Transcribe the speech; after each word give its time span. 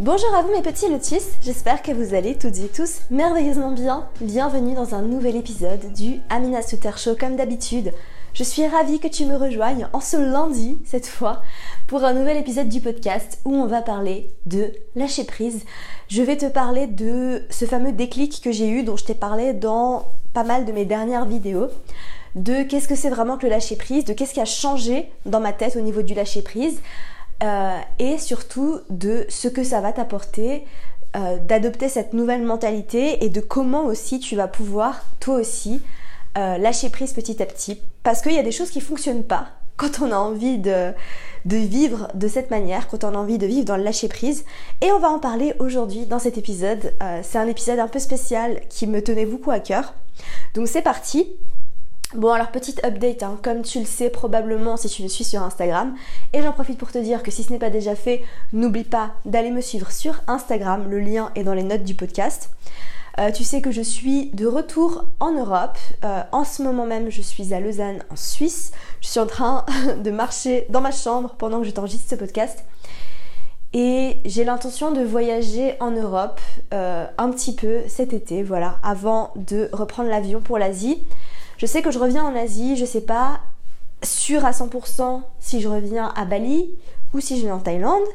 Bonjour 0.00 0.32
à 0.32 0.42
vous 0.42 0.52
mes 0.52 0.62
petits 0.62 0.88
lotus, 0.88 1.24
j'espère 1.42 1.82
que 1.82 1.90
vous 1.90 2.14
allez 2.14 2.36
toutes 2.36 2.58
et 2.58 2.68
tous 2.68 3.00
merveilleusement 3.10 3.72
bien. 3.72 4.06
Bienvenue 4.20 4.74
dans 4.74 4.94
un 4.94 5.02
nouvel 5.02 5.34
épisode 5.34 5.92
du 5.92 6.20
Amina 6.30 6.62
Suter 6.62 6.92
Show 6.96 7.16
comme 7.16 7.34
d'habitude. 7.34 7.92
Je 8.32 8.44
suis 8.44 8.64
ravie 8.64 9.00
que 9.00 9.08
tu 9.08 9.26
me 9.26 9.34
rejoignes 9.34 9.88
en 9.92 10.00
ce 10.00 10.16
lundi, 10.16 10.78
cette 10.84 11.08
fois, 11.08 11.42
pour 11.88 12.04
un 12.04 12.12
nouvel 12.12 12.36
épisode 12.36 12.68
du 12.68 12.80
podcast 12.80 13.40
où 13.44 13.52
on 13.52 13.66
va 13.66 13.82
parler 13.82 14.30
de 14.46 14.70
lâcher 14.94 15.24
prise. 15.24 15.64
Je 16.06 16.22
vais 16.22 16.36
te 16.36 16.46
parler 16.46 16.86
de 16.86 17.42
ce 17.50 17.64
fameux 17.64 17.90
déclic 17.90 18.40
que 18.40 18.52
j'ai 18.52 18.68
eu, 18.68 18.84
dont 18.84 18.96
je 18.96 19.04
t'ai 19.04 19.14
parlé 19.14 19.52
dans 19.52 20.06
pas 20.32 20.44
mal 20.44 20.64
de 20.64 20.70
mes 20.70 20.84
dernières 20.84 21.24
vidéos 21.24 21.70
de 22.36 22.62
qu'est-ce 22.62 22.86
que 22.86 22.94
c'est 22.94 23.10
vraiment 23.10 23.36
que 23.36 23.46
le 23.46 23.50
lâcher 23.50 23.74
prise, 23.74 24.04
de 24.04 24.12
qu'est-ce 24.12 24.34
qui 24.34 24.40
a 24.40 24.44
changé 24.44 25.10
dans 25.26 25.40
ma 25.40 25.52
tête 25.52 25.74
au 25.74 25.80
niveau 25.80 26.02
du 26.02 26.14
lâcher 26.14 26.42
prise, 26.42 26.80
euh, 27.42 27.78
et 28.00 28.18
surtout 28.18 28.80
de 28.90 29.24
ce 29.28 29.46
que 29.46 29.62
ça 29.62 29.80
va 29.80 29.92
t'apporter 29.92 30.64
euh, 31.16 31.38
d'adopter 31.38 31.88
cette 31.88 32.12
nouvelle 32.12 32.42
mentalité 32.42 33.24
et 33.24 33.28
de 33.28 33.40
comment 33.40 33.84
aussi 33.84 34.18
tu 34.18 34.34
vas 34.34 34.48
pouvoir 34.48 35.04
toi 35.20 35.36
aussi 35.36 35.80
euh, 36.36 36.58
lâcher 36.58 36.90
prise 36.90 37.12
petit 37.12 37.40
à 37.40 37.46
petit 37.46 37.80
parce 38.02 38.22
qu'il 38.22 38.32
y 38.32 38.38
a 38.38 38.42
des 38.42 38.52
choses 38.52 38.70
qui 38.70 38.80
fonctionnent 38.80 39.22
pas 39.22 39.48
quand 39.76 40.00
on 40.02 40.10
a 40.10 40.16
envie 40.16 40.58
de, 40.58 40.92
de 41.44 41.56
vivre 41.56 42.08
de 42.14 42.26
cette 42.26 42.50
manière, 42.50 42.88
quand 42.88 43.04
on 43.04 43.14
a 43.14 43.18
envie 43.18 43.38
de 43.38 43.46
vivre 43.46 43.64
dans 43.64 43.76
le 43.76 43.84
lâcher 43.84 44.08
prise. 44.08 44.44
Et 44.80 44.90
on 44.90 44.98
va 44.98 45.08
en 45.08 45.20
parler 45.20 45.54
aujourd'hui 45.60 46.06
dans 46.06 46.18
cet 46.18 46.36
épisode. 46.36 46.92
c'est 47.22 47.38
un 47.38 47.46
épisode 47.46 47.78
un 47.78 47.86
peu 47.86 48.00
spécial 48.00 48.60
qui 48.68 48.88
me 48.88 49.00
tenait 49.00 49.24
beaucoup 49.24 49.52
à 49.52 49.60
cœur. 49.60 49.94
Donc 50.54 50.66
c'est 50.66 50.82
parti. 50.82 51.28
Bon 52.14 52.30
alors 52.32 52.50
petite 52.50 52.82
update, 52.86 53.22
hein. 53.22 53.38
comme 53.42 53.60
tu 53.60 53.80
le 53.80 53.84
sais 53.84 54.08
probablement 54.08 54.78
si 54.78 54.88
tu 54.88 55.02
me 55.02 55.08
suis 55.08 55.24
sur 55.24 55.42
Instagram, 55.42 55.94
et 56.32 56.40
j'en 56.40 56.52
profite 56.52 56.78
pour 56.78 56.90
te 56.90 56.96
dire 56.96 57.22
que 57.22 57.30
si 57.30 57.42
ce 57.42 57.52
n'est 57.52 57.58
pas 57.58 57.68
déjà 57.68 57.94
fait, 57.94 58.22
n'oublie 58.54 58.84
pas 58.84 59.10
d'aller 59.26 59.50
me 59.50 59.60
suivre 59.60 59.90
sur 59.90 60.14
Instagram, 60.26 60.88
le 60.88 61.00
lien 61.00 61.30
est 61.34 61.44
dans 61.44 61.52
les 61.52 61.62
notes 61.62 61.84
du 61.84 61.94
podcast. 61.94 62.48
Euh, 63.18 63.30
tu 63.30 63.44
sais 63.44 63.60
que 63.60 63.70
je 63.70 63.82
suis 63.82 64.30
de 64.30 64.46
retour 64.46 65.04
en 65.20 65.32
Europe, 65.32 65.76
euh, 66.02 66.22
en 66.32 66.44
ce 66.44 66.62
moment 66.62 66.86
même 66.86 67.10
je 67.10 67.20
suis 67.20 67.52
à 67.52 67.60
Lausanne 67.60 68.02
en 68.10 68.16
Suisse, 68.16 68.72
je 69.02 69.08
suis 69.08 69.20
en 69.20 69.26
train 69.26 69.66
de 70.02 70.10
marcher 70.10 70.64
dans 70.70 70.80
ma 70.80 70.92
chambre 70.92 71.34
pendant 71.36 71.60
que 71.60 71.66
je 71.66 71.72
t'enregistre 71.72 72.08
ce 72.08 72.14
podcast. 72.14 72.64
Et 73.74 74.16
j'ai 74.24 74.44
l'intention 74.44 74.92
de 74.92 75.02
voyager 75.02 75.74
en 75.80 75.90
Europe 75.90 76.40
euh, 76.72 77.06
un 77.18 77.30
petit 77.30 77.54
peu 77.54 77.82
cet 77.86 78.14
été, 78.14 78.42
voilà, 78.42 78.78
avant 78.82 79.30
de 79.36 79.68
reprendre 79.74 80.08
l'avion 80.08 80.40
pour 80.40 80.56
l'Asie. 80.56 81.04
Je 81.58 81.66
sais 81.66 81.82
que 81.82 81.90
je 81.90 81.98
reviens 81.98 82.24
en 82.24 82.36
Asie, 82.36 82.76
je 82.76 82.84
sais 82.84 83.00
pas 83.00 83.40
sûr 84.04 84.44
à 84.44 84.52
100% 84.52 85.22
si 85.40 85.60
je 85.60 85.66
reviens 85.66 86.12
à 86.14 86.24
Bali 86.24 86.70
ou 87.12 87.20
si 87.20 87.40
je 87.40 87.46
vais 87.46 87.50
en 87.50 87.58
Thaïlande, 87.58 88.06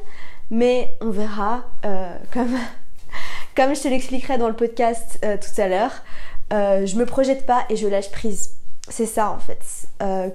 mais 0.49 0.95
on 1.01 1.09
verra 1.09 1.65
euh, 1.83 2.17
comme, 2.31 3.75
je 3.75 3.81
te 3.81 3.87
l'expliquerai 3.89 4.37
dans 4.37 4.47
le 4.47 4.55
podcast 4.55 5.19
euh, 5.25 5.35
tout 5.37 5.61
à 5.61 5.67
l'heure. 5.67 5.91
Euh, 6.53 6.85
je 6.85 6.95
me 6.95 7.05
projette 7.05 7.45
pas 7.45 7.65
et 7.69 7.75
je 7.75 7.85
lâche 7.85 8.11
prise. 8.11 8.51
C'est 8.89 9.05
ça 9.05 9.29
en 9.29 9.39
fait 9.39 9.61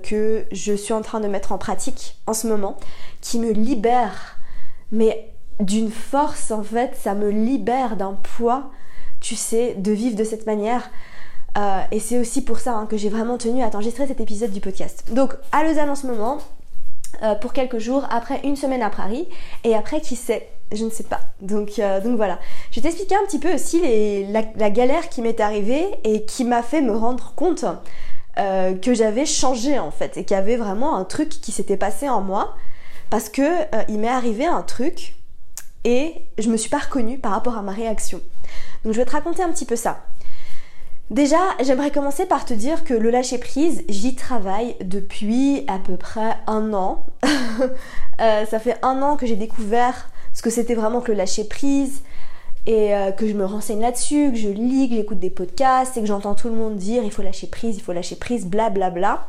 que 0.03 0.47
je 0.53 0.73
suis 0.73 0.95
en 0.95 1.03
train 1.03 1.21
de 1.21 1.29
mettre 1.29 1.53
en 1.53 1.59
pratique 1.59 2.17
en 2.27 2.33
ce 2.33 2.47
moment, 2.47 2.79
qui 3.21 3.39
me 3.39 3.53
libère, 3.53 4.39
mais 4.91 5.31
d'une 5.61 5.91
force 5.91 6.51
en 6.51 6.63
fait, 6.63 6.97
ça 6.97 7.15
me 7.15 7.29
libère 7.29 7.97
d'un 7.97 8.15
poids, 8.15 8.71
tu 9.21 9.37
sais, 9.37 9.75
de 9.75 9.93
vivre 9.93 10.17
de 10.17 10.25
cette 10.25 10.47
manière. 10.47 10.91
Euh, 11.57 11.81
et 11.91 12.01
c'est 12.01 12.19
aussi 12.19 12.43
pour 12.43 12.59
ça 12.59 12.75
hein, 12.75 12.87
que 12.87 12.97
j'ai 12.97 13.09
vraiment 13.09 13.39
tenu 13.39 13.63
à 13.63 13.71
t'enregistrer 13.71 14.07
cet 14.07 14.21
épisode 14.21 14.51
du 14.51 14.61
podcast. 14.61 15.05
Donc 15.13 15.35
à 15.53 15.65
Lausanne 15.65 15.91
en 15.91 15.95
ce 15.95 16.07
moment, 16.07 16.39
euh, 17.23 17.35
pour 17.35 17.53
quelques 17.53 17.79
jours, 17.79 18.05
après 18.11 18.41
une 18.45 18.57
semaine 18.57 18.83
à 18.83 18.91
Paris, 18.91 19.29
et 19.65 19.75
après 19.75 20.01
qui 20.01 20.17
sait 20.17 20.49
je 20.71 20.85
ne 20.85 20.91
sais 20.91 21.05
pas. 21.05 21.21
Donc, 21.41 21.79
euh, 21.79 21.99
donc 22.03 22.19
voilà. 22.19 22.39
Je 22.71 22.77
vais 22.77 22.83
t'expliquer 22.83 23.15
un 23.15 23.25
petit 23.25 23.39
peu 23.39 23.55
aussi 23.55 23.81
la, 24.31 24.71
galère 24.71 25.09
qui 25.09 25.23
m'est 25.23 25.41
arrivée 25.41 25.87
et 26.05 26.27
qui 26.27 26.45
m'a 26.45 26.63
fait 26.63 26.83
me 26.83 26.95
rendre 26.95 27.33
compte 27.35 27.65
que 28.37 28.95
j'avais 28.95 29.27
changé 29.27 29.81
en 29.81 29.91
fait 29.91 30.17
et 30.17 30.25
qu'il 30.25 30.37
y 30.37 30.39
avait 30.39 30.57
vraiment 30.57 30.95
un 30.95 31.05
truc 31.05 31.31
qui 31.31 31.51
s'était 31.51 31.79
passé 31.79 32.09
en 32.09 32.21
moi 32.21 32.55
parce 33.11 33.29
que 33.31 33.43
il 33.89 33.99
m'est 33.99 34.07
arrivé 34.07 34.47
un 34.47 34.63
truc 34.63 35.17
et 35.85 36.15
je 36.37 36.49
me 36.49 36.57
suis 36.57 36.71
pas 36.71 36.79
reconnue 36.79 37.19
par 37.19 37.33
rapport 37.33 37.57
à 37.57 37.63
ma 37.63 37.73
réaction. 37.73 38.21
Donc 38.85 38.93
je 38.93 38.99
vais 38.99 39.07
te 39.07 39.11
raconter 39.11 39.43
un 39.43 39.51
petit 39.51 39.65
peu 39.65 39.75
ça. 39.75 40.05
Déjà, 41.11 41.39
j'aimerais 41.63 41.91
commencer 41.91 42.27
par 42.27 42.45
te 42.45 42.53
dire 42.53 42.85
que 42.85 42.93
le 42.93 43.11
lâcher 43.11 43.39
prise, 43.39 43.83
j'y 43.89 44.15
travaille 44.15 44.77
depuis 44.83 45.65
à 45.67 45.79
peu 45.79 45.97
près 45.97 46.37
un 46.47 46.73
an. 46.73 47.05
Euh, 48.21 48.45
ça 48.47 48.59
fait 48.59 48.77
un 48.83 49.01
an 49.01 49.17
que 49.17 49.27
j'ai 49.27 49.37
découvert 49.37 50.11
ce 50.35 50.43
que 50.43 50.51
c'était 50.51 50.75
vraiment 50.75 51.01
que 51.01 51.13
le 51.13 51.19
lâcher 51.19 51.45
prise 51.45 52.03
et 52.67 52.93
euh, 52.93 53.13
que 53.13 53.29
je 53.29 53.33
me 53.33 53.45
renseigne 53.45 53.81
là-dessus, 53.81 54.33
que 54.33 54.37
je 54.37 54.49
lis, 54.49 54.89
que 54.89 54.97
j'écoute 54.97 55.21
des 55.21 55.31
podcasts 55.31 55.97
et 55.97 56.01
que 56.01 56.07
j'entends 56.07 56.35
tout 56.35 56.49
le 56.49 56.55
monde 56.57 56.77
dire 56.77 57.05
il 57.05 57.13
faut 57.13 57.23
lâcher 57.23 57.47
prise, 57.47 57.77
il 57.77 57.81
faut 57.81 57.93
lâcher 57.93 58.17
prise, 58.17 58.45
blablabla. 58.45 58.91
Bla 58.91 59.15
bla. 59.15 59.29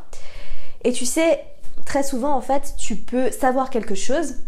Et 0.82 0.90
tu 0.90 1.06
sais, 1.06 1.44
très 1.84 2.02
souvent 2.02 2.34
en 2.34 2.40
fait, 2.40 2.74
tu 2.78 2.96
peux 2.96 3.30
savoir 3.30 3.70
quelque 3.70 3.94
chose, 3.94 4.38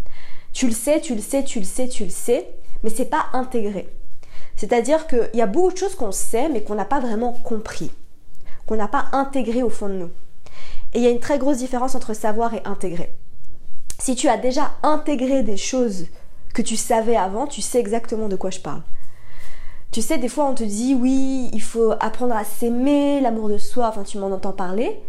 tu 0.53 0.66
le 0.66 0.72
sais, 0.72 1.00
tu 1.00 1.15
le 1.15 1.21
sais, 1.21 1.44
tu 1.44 1.60
le 1.60 1.65
sais, 1.65 1.87
tu 1.87 2.03
le 2.03 2.10
sais, 2.10 2.48
mais 2.82 2.91
c'est 2.91 3.10
pas 3.10 3.26
intégré. 3.32 3.88
C'est-à-dire 4.62 5.08
qu'il 5.08 5.28
y 5.34 5.42
a 5.42 5.46
beaucoup 5.46 5.72
de 5.72 5.76
choses 5.76 5.96
qu'on 5.96 6.12
sait 6.12 6.48
mais 6.48 6.62
qu'on 6.62 6.76
n'a 6.76 6.84
pas 6.84 7.00
vraiment 7.00 7.32
compris, 7.32 7.90
qu'on 8.64 8.76
n'a 8.76 8.86
pas 8.86 9.06
intégré 9.10 9.64
au 9.64 9.70
fond 9.70 9.88
de 9.88 9.94
nous. 9.94 10.10
Et 10.94 10.98
il 10.98 11.02
y 11.02 11.08
a 11.08 11.10
une 11.10 11.18
très 11.18 11.36
grosse 11.36 11.58
différence 11.58 11.96
entre 11.96 12.14
savoir 12.14 12.54
et 12.54 12.62
intégrer. 12.64 13.12
Si 13.98 14.14
tu 14.14 14.28
as 14.28 14.36
déjà 14.36 14.70
intégré 14.84 15.42
des 15.42 15.56
choses 15.56 16.06
que 16.54 16.62
tu 16.62 16.76
savais 16.76 17.16
avant, 17.16 17.48
tu 17.48 17.60
sais 17.60 17.80
exactement 17.80 18.28
de 18.28 18.36
quoi 18.36 18.50
je 18.50 18.60
parle. 18.60 18.82
Tu 19.90 20.00
sais, 20.00 20.18
des 20.18 20.28
fois 20.28 20.46
on 20.46 20.54
te 20.54 20.62
dit 20.62 20.94
oui, 20.94 21.50
il 21.52 21.62
faut 21.62 21.94
apprendre 21.98 22.36
à 22.36 22.44
s'aimer, 22.44 23.20
l'amour 23.20 23.48
de 23.48 23.58
soi, 23.58 23.88
enfin 23.88 24.04
tu 24.04 24.16
m'en 24.18 24.30
entends 24.30 24.52
parler, 24.52 25.02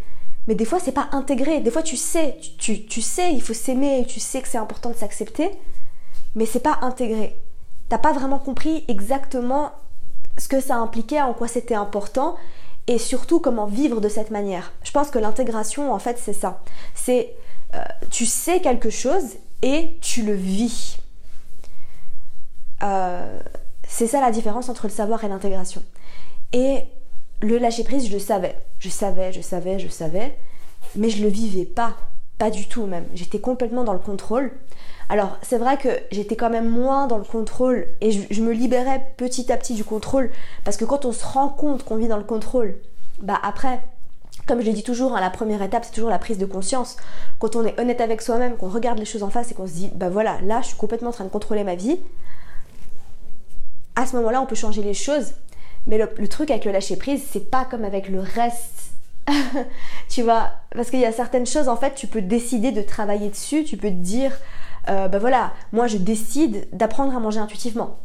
mais 0.47 0.55
des 0.55 0.65
fois 0.65 0.79
c'est 0.79 0.93
pas 0.93 1.09
intégré. 1.11 1.59
Des 1.59 1.69
fois 1.69 1.83
tu 1.83 1.95
sais, 1.95 2.37
tu, 2.57 3.01
sais, 3.03 3.31
il 3.31 3.41
faut 3.43 3.53
s'aimer, 3.53 4.03
tu 4.07 4.19
sais 4.19 4.41
que 4.41 4.47
c'est 4.47 4.57
important 4.57 4.89
de 4.89 4.95
s'accepter, 4.95 5.51
mais 6.33 6.47
c'est 6.47 6.59
pas 6.59 6.79
intégré 6.81 7.37
t'as 7.93 7.99
pas 7.99 8.11
vraiment 8.11 8.39
compris 8.39 8.83
exactement 8.87 9.71
ce 10.39 10.47
que 10.47 10.59
ça 10.59 10.77
impliquait, 10.77 11.21
en 11.21 11.35
quoi 11.35 11.47
c'était 11.47 11.75
important 11.75 12.35
et 12.87 12.97
surtout 12.97 13.39
comment 13.39 13.67
vivre 13.67 14.01
de 14.01 14.09
cette 14.09 14.31
manière. 14.31 14.71
Je 14.81 14.91
pense 14.91 15.11
que 15.11 15.19
l'intégration, 15.19 15.93
en 15.93 15.99
fait, 15.99 16.17
c'est 16.17 16.33
ça. 16.33 16.63
C'est 16.95 17.35
euh, 17.75 17.83
tu 18.09 18.25
sais 18.25 18.61
quelque 18.61 18.89
chose 18.89 19.35
et 19.61 19.95
tu 20.01 20.23
le 20.23 20.33
vis. 20.33 20.97
Euh, 22.81 23.39
c'est 23.87 24.07
ça 24.07 24.21
la 24.21 24.31
différence 24.31 24.69
entre 24.69 24.87
le 24.87 24.91
savoir 24.91 25.23
et 25.23 25.27
l'intégration. 25.27 25.83
Et 26.51 26.87
le 27.41 27.59
lâcher 27.59 27.83
prise, 27.83 28.07
je 28.07 28.13
le 28.13 28.17
savais. 28.17 28.57
Je 28.79 28.89
savais, 28.89 29.31
je 29.31 29.41
savais, 29.41 29.77
je 29.77 29.87
savais, 29.87 30.35
mais 30.95 31.11
je 31.11 31.21
le 31.21 31.29
vivais 31.29 31.65
pas. 31.65 31.95
Pas 32.39 32.49
du 32.49 32.67
tout 32.67 32.87
même. 32.87 33.05
J'étais 33.13 33.39
complètement 33.39 33.83
dans 33.83 33.93
le 33.93 33.99
contrôle. 33.99 34.51
Alors 35.09 35.37
c'est 35.41 35.57
vrai 35.57 35.77
que 35.77 35.89
j'étais 36.11 36.35
quand 36.35 36.49
même 36.49 36.69
moins 36.69 37.07
dans 37.07 37.17
le 37.17 37.23
contrôle 37.23 37.87
et 38.01 38.11
je, 38.11 38.41
me 38.41 38.51
libérais 38.51 39.01
petit 39.17 39.51
à 39.51 39.57
petit 39.57 39.73
du 39.73 39.83
contrôle 39.83 40.31
parce 40.63 40.77
que 40.77 40.85
quand 40.85 41.05
on 41.05 41.11
se 41.11 41.25
rend 41.25 41.49
compte 41.49 41.83
qu'on 41.83 41.97
vit 41.97 42.07
dans 42.07 42.17
le 42.17 42.23
contrôle, 42.23 42.75
bah 43.21 43.39
après, 43.43 43.81
comme 44.47 44.61
je 44.61 44.65
l'ai 44.65 44.73
dit 44.73 44.83
toujours, 44.83 45.15
hein, 45.15 45.21
la 45.21 45.29
première 45.29 45.61
étape 45.61 45.85
c'est 45.85 45.93
toujours 45.93 46.09
la 46.09 46.19
prise 46.19 46.37
de 46.37 46.45
conscience. 46.45 46.97
Quand 47.39 47.55
on 47.55 47.65
est 47.65 47.79
honnête 47.79 48.01
avec 48.01 48.21
soi-même, 48.21 48.55
qu'on 48.55 48.69
regarde 48.69 48.99
les 48.99 49.05
choses 49.05 49.23
en 49.23 49.29
face 49.29 49.51
et 49.51 49.53
qu'on 49.53 49.67
se 49.67 49.73
dit 49.73 49.91
bah 49.93 50.09
voilà, 50.09 50.39
là 50.41 50.61
je 50.61 50.67
suis 50.67 50.77
complètement 50.77 51.09
en 51.09 51.13
train 51.13 51.25
de 51.25 51.29
contrôler 51.29 51.63
ma 51.63 51.75
vie, 51.75 51.99
à 53.95 54.05
ce 54.05 54.15
moment-là 54.15 54.41
on 54.41 54.45
peut 54.45 54.55
changer 54.55 54.83
les 54.83 54.93
choses. 54.93 55.33
Mais 55.85 55.97
le, 55.97 56.09
le 56.17 56.27
truc 56.29 56.49
avec 56.49 56.63
le 56.63 56.71
lâcher 56.71 56.95
prise, 56.95 57.23
c'est 57.29 57.51
pas 57.51 57.65
comme 57.65 57.83
avec 57.83 58.07
le 58.07 58.21
reste 58.21 58.93
tu 60.09 60.21
vois, 60.21 60.51
parce 60.75 60.89
qu'il 60.89 60.99
y 60.99 61.05
a 61.05 61.11
certaines 61.11 61.45
choses, 61.45 61.69
en 61.69 61.77
fait, 61.77 61.95
tu 61.95 62.07
peux 62.07 62.21
décider 62.21 62.71
de 62.71 62.81
travailler 62.81 63.29
dessus, 63.29 63.63
tu 63.63 63.77
peux 63.77 63.89
te 63.89 63.93
dire, 63.93 64.31
euh, 64.89 65.07
ben 65.07 65.19
voilà, 65.19 65.53
moi 65.71 65.87
je 65.87 65.97
décide 65.97 66.67
d'apprendre 66.73 67.15
à 67.15 67.19
manger 67.19 67.39
intuitivement. 67.39 67.99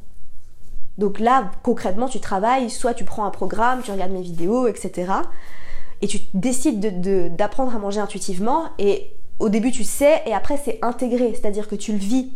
Donc 0.99 1.21
là, 1.21 1.53
concrètement, 1.63 2.09
tu 2.09 2.19
travailles, 2.19 2.71
soit 2.71 2.93
tu 2.93 3.05
prends 3.05 3.25
un 3.25 3.31
programme, 3.31 3.83
tu 3.83 3.93
regardes 3.93 4.11
mes 4.11 4.21
vidéos, 4.23 4.67
etc. 4.67 5.13
Et 6.03 6.09
tu 6.09 6.19
décides 6.35 7.37
d'apprendre 7.37 7.75
à 7.75 7.79
manger 7.79 8.01
intuitivement. 8.01 8.65
Et 8.79 9.13
au 9.39 9.49
début, 9.49 9.71
tu 9.71 9.85
sais, 9.85 10.23
et 10.27 10.35
après, 10.35 10.57
c'est 10.63 10.81
intégré, 10.83 11.33
c'est-à-dire 11.35 11.69
que 11.69 11.77
tu 11.77 11.93
le 11.93 11.99
vis. 11.99 12.33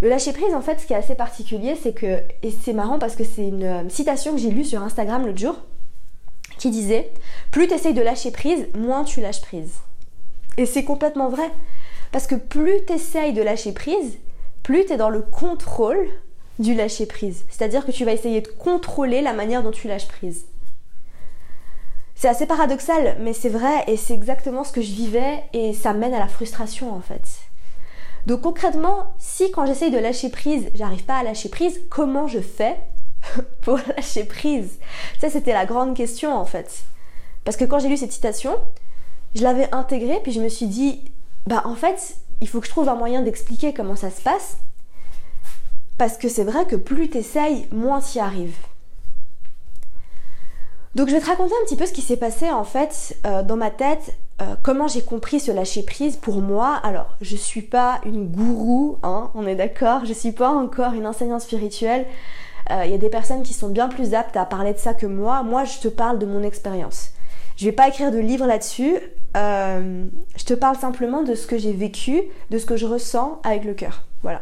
Le 0.00 0.08
lâcher 0.08 0.32
prise, 0.32 0.54
en 0.54 0.60
fait, 0.60 0.78
ce 0.78 0.86
qui 0.86 0.92
est 0.92 0.96
assez 0.96 1.16
particulier, 1.16 1.76
c'est 1.80 1.92
que, 1.92 2.20
et 2.44 2.52
c'est 2.52 2.72
marrant 2.72 3.00
parce 3.00 3.16
que 3.16 3.24
c'est 3.24 3.48
une 3.48 3.64
euh, 3.64 3.88
citation 3.88 4.32
que 4.32 4.38
j'ai 4.38 4.50
lue 4.50 4.64
sur 4.64 4.80
Instagram 4.80 5.26
l'autre 5.26 5.38
jour, 5.38 5.56
qui 6.56 6.70
disait 6.70 7.10
Plus 7.50 7.66
tu 7.66 7.74
essayes 7.74 7.94
de 7.94 8.02
lâcher 8.02 8.30
prise, 8.30 8.68
moins 8.78 9.02
tu 9.02 9.20
lâches 9.20 9.40
prise. 9.40 9.72
Et 10.56 10.66
c'est 10.66 10.84
complètement 10.84 11.28
vrai. 11.28 11.50
Parce 12.12 12.26
que 12.26 12.34
plus 12.34 12.84
tu 12.86 12.94
essayes 12.94 13.32
de 13.32 13.42
lâcher 13.42 13.72
prise, 13.72 14.18
plus 14.62 14.86
tu 14.86 14.92
es 14.92 14.96
dans 14.96 15.10
le 15.10 15.22
contrôle 15.22 16.08
du 16.58 16.74
lâcher 16.74 17.06
prise. 17.06 17.44
C'est-à-dire 17.48 17.86
que 17.86 17.92
tu 17.92 18.04
vas 18.04 18.12
essayer 18.12 18.40
de 18.40 18.48
contrôler 18.48 19.20
la 19.20 19.32
manière 19.32 19.62
dont 19.62 19.70
tu 19.70 19.88
lâches 19.88 20.08
prise. 20.08 20.46
C'est 22.14 22.28
assez 22.28 22.46
paradoxal, 22.46 23.16
mais 23.20 23.32
c'est 23.32 23.48
vrai 23.48 23.84
et 23.86 23.96
c'est 23.96 24.14
exactement 24.14 24.64
ce 24.64 24.72
que 24.72 24.82
je 24.82 24.92
vivais 24.92 25.44
et 25.52 25.72
ça 25.72 25.92
mène 25.92 26.14
à 26.14 26.18
la 26.18 26.26
frustration 26.26 26.92
en 26.92 27.00
fait. 27.00 27.22
Donc 28.26 28.40
concrètement, 28.40 29.14
si 29.18 29.52
quand 29.52 29.66
j'essaye 29.66 29.92
de 29.92 29.98
lâcher 29.98 30.28
prise, 30.28 30.68
j'arrive 30.74 31.04
pas 31.04 31.18
à 31.18 31.22
lâcher 31.22 31.48
prise, 31.48 31.80
comment 31.88 32.26
je 32.26 32.40
fais 32.40 32.76
pour 33.62 33.78
lâcher 33.96 34.24
prise? 34.24 34.80
Ça 35.20 35.30
c'était 35.30 35.52
la 35.52 35.64
grande 35.64 35.94
question 35.94 36.36
en 36.36 36.44
fait. 36.44 36.82
Parce 37.44 37.56
que 37.56 37.64
quand 37.64 37.78
j'ai 37.78 37.88
lu 37.88 37.96
cette 37.96 38.12
citation, 38.12 38.58
je 39.36 39.44
l'avais 39.44 39.72
intégrée 39.72 40.18
puis 40.22 40.32
je 40.32 40.40
me 40.40 40.48
suis 40.48 40.66
dit 40.66 41.12
bah 41.48 41.62
en 41.64 41.74
fait, 41.74 42.16
il 42.42 42.48
faut 42.48 42.60
que 42.60 42.66
je 42.66 42.70
trouve 42.70 42.90
un 42.90 42.94
moyen 42.94 43.22
d'expliquer 43.22 43.72
comment 43.72 43.96
ça 43.96 44.10
se 44.10 44.20
passe 44.20 44.58
parce 45.96 46.18
que 46.18 46.28
c'est 46.28 46.44
vrai 46.44 46.66
que 46.66 46.76
plus 46.76 47.08
t'essayes, 47.08 47.66
moins 47.72 48.00
t'y 48.00 48.20
arrives. 48.20 48.58
Donc 50.94 51.08
je 51.08 51.14
vais 51.14 51.20
te 51.20 51.26
raconter 51.26 51.54
un 51.62 51.64
petit 51.64 51.76
peu 51.76 51.86
ce 51.86 51.92
qui 51.94 52.02
s'est 52.02 52.18
passé 52.18 52.50
en 52.50 52.64
fait 52.64 53.16
euh, 53.26 53.42
dans 53.42 53.56
ma 53.56 53.70
tête, 53.70 54.14
euh, 54.42 54.56
comment 54.62 54.88
j'ai 54.88 55.00
compris 55.00 55.40
ce 55.40 55.50
lâcher 55.50 55.82
prise 55.82 56.16
pour 56.16 56.42
moi. 56.42 56.74
Alors 56.82 57.16
je 57.22 57.34
suis 57.34 57.62
pas 57.62 58.02
une 58.04 58.26
gourou, 58.26 58.98
hein, 59.02 59.30
on 59.34 59.46
est 59.46 59.56
d'accord, 59.56 60.04
je 60.04 60.12
suis 60.12 60.32
pas 60.32 60.50
encore 60.50 60.92
une 60.92 61.06
enseignante 61.06 61.40
spirituelle. 61.40 62.04
Euh, 62.70 62.82
il 62.84 62.90
y 62.90 62.94
a 62.94 62.98
des 62.98 63.08
personnes 63.08 63.42
qui 63.42 63.54
sont 63.54 63.70
bien 63.70 63.88
plus 63.88 64.12
aptes 64.12 64.36
à 64.36 64.44
parler 64.44 64.74
de 64.74 64.78
ça 64.78 64.92
que 64.92 65.06
moi. 65.06 65.42
Moi 65.44 65.64
je 65.64 65.78
te 65.78 65.88
parle 65.88 66.18
de 66.18 66.26
mon 66.26 66.42
expérience. 66.42 67.12
Je 67.58 67.66
vais 67.66 67.72
pas 67.72 67.88
écrire 67.88 68.10
de 68.10 68.18
livre 68.18 68.46
là-dessus. 68.46 68.96
je 69.34 70.44
te 70.46 70.54
parle 70.54 70.76
simplement 70.76 71.22
de 71.22 71.34
ce 71.34 71.46
que 71.46 71.58
j'ai 71.58 71.72
vécu, 71.72 72.22
de 72.48 72.56
ce 72.56 72.64
que 72.64 72.76
je 72.76 72.86
ressens 72.86 73.40
avec 73.44 73.64
le 73.64 73.74
cœur. 73.74 74.04
Voilà 74.22 74.40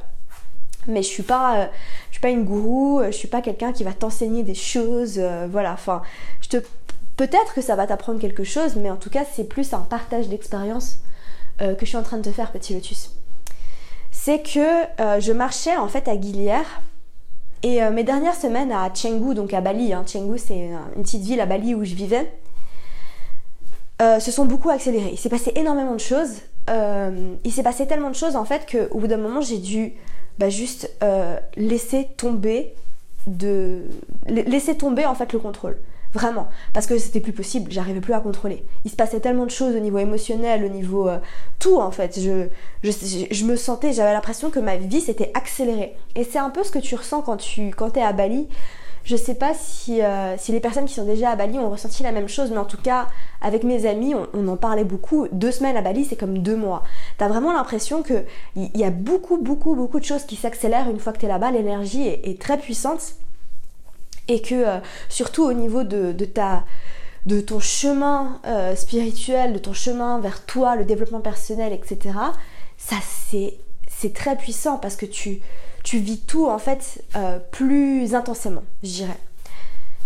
mais 0.89 1.03
je 1.03 1.09
suis 1.09 1.23
pas 1.23 1.59
euh, 1.59 1.67
je 2.11 2.15
suis 2.15 2.21
pas 2.21 2.31
une 2.31 2.45
gourou, 2.45 3.01
euh, 3.01 3.07
je 3.07 3.17
suis 3.17 3.29
pas 3.29 3.43
quelqu'un 3.43 3.73
qui 3.73 3.85
va 3.85 3.93
t'enseigner 3.93 4.43
des 4.43 4.55
choses, 4.55 5.19
euh, 5.19 5.47
voilà, 5.51 5.73
enfin, 5.73 6.03
je 6.41 6.49
te 6.49 6.57
peut-être 7.17 7.55
que 7.55 7.61
ça 7.61 7.77
va 7.77 7.87
t'apprendre 7.87 8.21
quelque 8.21 8.45
chose, 8.45 8.77
mais 8.77 8.91
en 8.91 8.97
tout 8.97 9.11
cas, 9.11 9.25
c'est 9.31 9.45
plus 9.45 9.73
un 9.73 9.81
partage 9.81 10.29
d'expérience 10.29 10.99
que 11.59 11.81
je 11.81 11.87
suis 11.87 11.97
en 11.97 12.03
train 12.03 12.19
de 12.19 12.23
te 12.23 12.31
faire, 12.31 12.53
petit 12.53 12.75
lotus. 12.75 13.13
C'est 14.11 14.43
que 14.43 15.21
je 15.21 15.33
marchais 15.33 15.75
en 15.79 15.89
fait 15.89 16.07
à 16.07 16.15
Guilière 16.15 16.83
et 17.63 17.81
mes 17.89 18.05
dernières 18.05 18.35
semaines 18.35 18.71
à 18.71 18.93
Chengdu, 18.95 19.35
donc 19.35 19.55
à 19.55 19.63
Bali, 19.63 19.95
hein, 19.95 20.05
c'est 20.05 20.19
une, 20.19 20.79
petite 21.03 21.23
ville 21.23 21.41
à 21.41 21.47
Bali 21.47 21.75
où 21.75 21.83
je 21.83 21.95
vivais, 21.95 22.31
se 24.01 24.31
sont 24.31 24.45
beaucoup 24.45 24.71
accélérées. 24.71 25.11
Il 25.13 25.19
s'est 25.19 25.29
passé 25.29 25.53
énormément 25.55 25.95
de 25.95 26.01
choses. 26.01 26.43
il 26.69 27.53
s'est 27.53 27.63
passé 27.63 27.87
tellement 27.87 28.11
de 28.11 28.15
choses 28.15 28.37
en 28.37 28.45
fait 28.45 28.67
qu'au 28.71 28.99
bout 28.99 29.07
d'un 29.07 29.17
moment 29.17 29.41
j'ai 29.41 29.59
dû 29.59 29.95
bah, 30.39 30.51
juste 30.51 30.91
euh, 31.03 31.37
laisser 31.57 32.09
tomber 32.17 32.75
de 33.27 33.83
laisser 34.29 34.77
tomber 34.77 35.07
en 35.07 35.15
fait 35.15 35.33
le 35.33 35.39
contrôle. 35.39 35.79
Vraiment. 36.15 36.49
Parce 36.73 36.87
que 36.87 36.97
c'était 36.97 37.21
plus 37.21 37.33
possible. 37.33 37.71
J'arrivais 37.71 38.01
plus 38.01 38.15
à 38.15 38.21
contrôler. 38.21 38.65
Il 38.85 38.91
se 38.91 38.97
passait 38.97 39.21
tellement 39.21 39.45
de 39.45 39.51
choses 39.51 39.75
au 39.75 39.81
niveau 39.81 39.99
émotionnel 39.99 40.65
au 40.65 40.69
niveau 40.69 41.09
euh, 41.09 41.19
tout 41.59 41.79
en 41.79 41.91
fait. 41.91 42.19
Je, 42.19 42.47
je, 42.83 43.45
me 43.45 43.57
sentais 43.57 43.93
j'avais 43.93 44.13
l'impression 44.13 44.51
que 44.51 44.61
ma 44.61 44.77
vie 44.77 45.01
s'était 45.01 45.31
accélérée. 45.35 45.95
Et 46.15 46.25
c'est 46.25 46.39
un 46.39 46.51
peu 46.51 46.63
ce 46.63 46.71
que 46.71 46.79
tu 46.79 46.95
ressens 46.95 47.23
quand 47.23 47.37
tu 47.37 47.71
quand 47.71 47.97
es 47.97 48.03
à 48.03 48.13
Bali 48.13 48.49
je 49.07 49.15
sais 49.15 49.37
pas 49.37 49.55
si, 49.55 50.03
euh, 50.03 50.37
si, 50.37 50.51
les 50.51 50.59
personnes 50.59 50.87
qui 50.87 50.95
sont 50.95 51.05
déjà 51.05 51.31
à 51.31 51.37
Bali 51.37 51.61
ont 51.61 51.71
ressenti 51.71 52.03
la 52.03 52.11
même 52.11 52.29
chose, 52.29 52.51
mais 52.51 52.59
en 52.59 52.65
tout 52.65 52.77
cas, 52.77 53.07
avec 53.41 53.63
mes 53.63 53.87
amis, 53.87 54.15
on, 54.35 54.49
en 54.49 54.57
parlait 54.57 54.83
beaucoup. 54.83 55.29
Deux 55.31 55.53
semaines 55.53 55.77
à 55.77 55.81
Bali, 55.81 56.05
c'est 56.05 56.17
comme 56.17 56.39
deux 56.39 56.57
mois. 56.57 56.83
T'as 57.17 57.29
vraiment 57.29 57.53
l'impression 57.53 58.03
qu'il 58.03 58.25
y, 58.57 58.83
a 58.83 58.91
beaucoup, 58.91 59.39
beaucoup, 59.39 59.77
beaucoup 59.77 60.01
de 60.01 60.05
choses 60.05 60.25
qui 60.25 60.35
s'accélèrent 60.35 60.91
une 60.91 60.99
fois 60.99 61.13
que 61.13 61.19
tu 61.19 61.27
es 61.27 61.29
là-bas. 61.29 61.53
L'énergie 61.53 62.09
est, 62.09 62.41
très 62.41 62.59
puissante. 62.59 63.15
Et 64.27 64.43
que, 64.43 64.55
euh, 64.55 64.79
surtout 65.09 65.45
au 65.45 65.53
niveau 65.53 65.85
de 65.85 66.13
ton 67.41 67.61
chemin 67.61 68.41
euh, 68.45 68.75
spirituel, 68.75 69.53
de 69.53 69.59
ton 69.59 69.73
chemin 69.73 70.19
vers 70.19 70.45
toi, 70.45 70.75
le 70.75 70.85
développement 70.85 71.21
personnel, 71.21 71.73
etc., 71.73 72.17
ça 72.77 72.97
c'est 73.89 74.13
très 74.13 74.37
puissant 74.37 74.79
parce 74.79 74.97
que 74.97 75.07
tu, 75.07 75.41
tu 75.87 75.99
vis 75.99 76.19
tout 76.19 76.49
en 76.49 76.59
fait 76.59 77.01
euh, 77.15 77.39
plus 77.53 78.17
intensément, 78.17 78.65
je 78.83 78.89
dirais. 78.89 79.19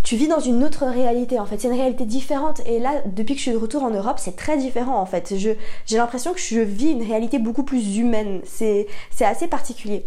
Tu 0.03 0.15
vis 0.15 0.29
dans 0.29 0.39
une 0.39 0.63
autre 0.63 0.85
réalité 0.85 1.41
en 1.41 1.47
fait, 1.47 1.59
c'est 1.59 1.69
une 1.69 1.75
réalité 1.75 2.05
différente 2.05 2.61
et 2.67 2.79
là 2.79 3.01
depuis 3.07 3.33
que 3.33 3.39
je 3.39 3.45
suis 3.45 3.53
de 3.53 3.57
retour 3.57 3.83
en 3.83 3.91
Europe 3.91 4.19
c'est 4.19 4.37
très 4.37 4.59
différent 4.59 5.01
en 5.01 5.07
fait. 5.07 5.33
J'ai 5.35 5.57
l'impression 5.97 6.35
que 6.35 6.39
je 6.39 6.61
vis 6.61 6.91
une 6.91 7.03
réalité 7.03 7.39
beaucoup 7.39 7.63
plus 7.63 7.97
humaine, 7.97 8.43
c'est 8.45 8.87
assez 9.21 9.49
particulier. 9.49 10.05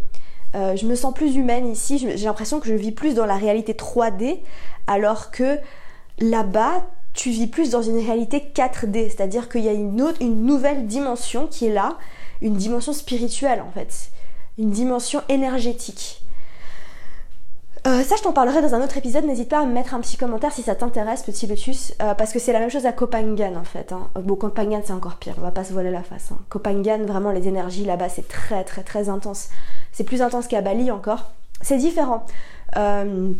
Euh, 0.53 0.75
je 0.75 0.85
me 0.85 0.93
sens 0.93 1.11
plus 1.11 1.35
humaine 1.35 1.67
ici, 1.67 1.97
j'ai 1.97 2.25
l'impression 2.25 2.59
que 2.59 2.67
je 2.67 2.75
vis 2.75 2.91
plus 2.91 3.15
dans 3.15 3.25
la 3.25 3.37
réalité 3.37 3.73
3D 3.73 4.41
alors 4.85 5.31
que 5.31 5.57
là-bas 6.19 6.85
tu 7.13 7.31
vis 7.31 7.47
plus 7.47 7.71
dans 7.71 7.81
une 7.81 7.97
réalité 7.97 8.43
4D, 8.53 9.09
c'est-à-dire 9.09 9.49
qu'il 9.49 9.63
y 9.63 9.69
a 9.69 9.73
une, 9.73 10.03
autre, 10.03 10.21
une 10.21 10.45
nouvelle 10.45 10.85
dimension 10.85 11.47
qui 11.47 11.65
est 11.65 11.73
là, 11.73 11.97
une 12.43 12.53
dimension 12.57 12.93
spirituelle 12.93 13.63
en 13.67 13.71
fait 13.71 14.11
une 14.57 14.71
dimension 14.71 15.21
énergétique. 15.29 16.23
Euh, 17.85 18.01
ça, 18.01 18.15
je 18.15 18.23
t'en 18.23 18.31
parlerai 18.31 18.61
dans 18.61 18.75
un 18.75 18.81
autre 18.81 18.95
épisode. 18.95 19.25
N'hésite 19.25 19.49
pas 19.49 19.59
à 19.59 19.65
me 19.65 19.73
mettre 19.73 19.93
un 19.93 19.99
petit 19.99 20.15
commentaire 20.15 20.53
si 20.53 20.61
ça 20.61 20.73
t'intéresse, 20.73 21.23
petit 21.23 21.47
Lotus, 21.47 21.93
euh, 22.01 22.13
parce 22.13 22.31
que 22.31 22.39
c'est 22.39 22.53
la 22.53 22.59
même 22.59 22.69
chose 22.69 22.85
à 22.85 22.93
Copenhagen 22.93 23.57
en 23.57 23.65
fait. 23.65 23.91
Hein. 23.91 24.07
Bon, 24.15 24.35
Copenhagen 24.35 24.81
c'est 24.85 24.93
encore 24.93 25.15
pire, 25.15 25.35
on 25.37 25.41
va 25.41 25.51
pas 25.51 25.65
se 25.65 25.73
voiler 25.73 25.91
la 25.91 26.01
face. 26.01 26.31
Hein. 26.31 26.37
Copenhagen, 26.47 27.03
vraiment, 27.05 27.31
les 27.31 27.45
énergies 27.47 27.83
là-bas, 27.83 28.07
c'est 28.07 28.27
très 28.27 28.63
très 28.63 28.83
très 28.83 29.09
intense. 29.09 29.49
C'est 29.91 30.05
plus 30.05 30.21
intense 30.21 30.47
qu'à 30.47 30.61
Bali 30.61 30.91
encore. 30.91 31.31
C'est 31.59 31.77
différent. 31.77 32.25
Euh, 32.77 33.31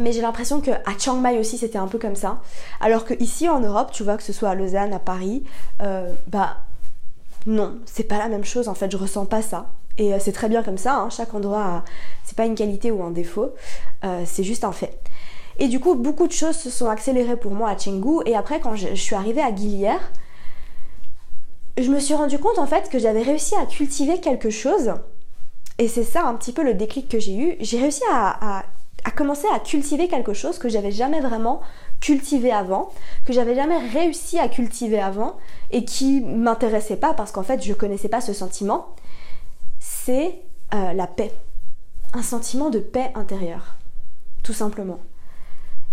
mais 0.00 0.12
j'ai 0.12 0.22
l'impression 0.22 0.60
qu'à 0.60 0.80
Chiang 0.98 1.16
Mai 1.16 1.38
aussi 1.38 1.58
c'était 1.58 1.78
un 1.78 1.86
peu 1.86 1.98
comme 1.98 2.16
ça. 2.16 2.40
Alors 2.80 3.04
que 3.04 3.12
ici 3.22 3.46
en 3.46 3.60
Europe, 3.60 3.90
tu 3.92 4.04
vois, 4.04 4.16
que 4.16 4.22
ce 4.22 4.32
soit 4.32 4.48
à 4.48 4.54
Lausanne, 4.54 4.94
à 4.94 4.98
Paris, 4.98 5.44
bah 5.78 6.56
non, 7.46 7.76
c'est 7.84 8.04
pas 8.04 8.18
la 8.18 8.28
même 8.28 8.44
chose 8.44 8.68
en 8.68 8.74
fait, 8.74 8.90
je 8.90 8.96
ressens 8.96 9.26
pas 9.26 9.42
ça. 9.42 9.66
Et 9.98 10.12
euh, 10.12 10.18
c'est 10.20 10.32
très 10.32 10.48
bien 10.48 10.62
comme 10.62 10.78
ça, 10.78 10.96
hein. 10.96 11.10
chaque 11.10 11.34
endroit, 11.34 11.84
c'est 12.24 12.36
pas 12.36 12.46
une 12.46 12.54
qualité 12.54 12.90
ou 12.90 13.02
un 13.02 13.10
défaut, 13.10 13.52
euh, 14.04 14.22
c'est 14.26 14.44
juste 14.44 14.64
un 14.64 14.72
fait. 14.72 14.98
Et 15.58 15.68
du 15.68 15.80
coup, 15.80 15.94
beaucoup 15.94 16.26
de 16.26 16.32
choses 16.32 16.56
se 16.56 16.70
sont 16.70 16.88
accélérées 16.88 17.36
pour 17.36 17.52
moi 17.52 17.70
à 17.70 17.78
Chengdu. 17.78 18.20
Et 18.26 18.36
après, 18.36 18.60
quand 18.60 18.74
je, 18.76 18.94
suis 18.94 19.14
arrivée 19.14 19.40
à 19.40 19.50
Guilière, 19.50 20.12
je 21.78 21.90
me 21.90 21.98
suis 21.98 22.14
rendu 22.14 22.38
compte 22.38 22.58
en 22.58 22.66
fait 22.66 22.90
que 22.90 22.98
j'avais 22.98 23.22
réussi 23.22 23.54
à 23.54 23.64
cultiver 23.64 24.20
quelque 24.20 24.50
chose. 24.50 24.92
Et 25.78 25.88
c'est 25.88 26.04
ça 26.04 26.26
un 26.26 26.34
petit 26.34 26.52
peu 26.52 26.62
le 26.62 26.74
déclic 26.74 27.08
que 27.08 27.18
j'ai 27.18 27.36
eu. 27.36 27.56
J'ai 27.60 27.78
réussi 27.78 28.02
à, 28.12 28.64
commencer 29.14 29.46
à 29.54 29.60
cultiver 29.60 30.08
quelque 30.08 30.34
chose 30.34 30.58
que 30.58 30.68
j'avais 30.68 30.90
jamais 30.90 31.20
vraiment 31.20 31.60
cultivé 32.00 32.52
avant, 32.52 32.90
que 33.24 33.32
j'avais 33.32 33.54
jamais 33.54 33.78
réussi 33.88 34.38
à 34.38 34.48
cultiver 34.48 35.00
avant 35.00 35.36
et 35.70 35.84
qui 35.86 36.20
m'intéressait 36.20 36.96
pas 36.96 37.14
parce 37.14 37.32
qu'en 37.32 37.42
fait 37.42 37.62
je 37.62 37.72
connaissais 37.72 38.08
pas 38.08 38.20
ce 38.20 38.34
sentiment 38.34 38.94
c'est 40.06 40.38
euh, 40.72 40.92
la 40.92 41.08
paix. 41.08 41.32
Un 42.12 42.22
sentiment 42.22 42.70
de 42.70 42.78
paix 42.78 43.10
intérieure. 43.16 43.74
Tout 44.44 44.52
simplement. 44.52 45.00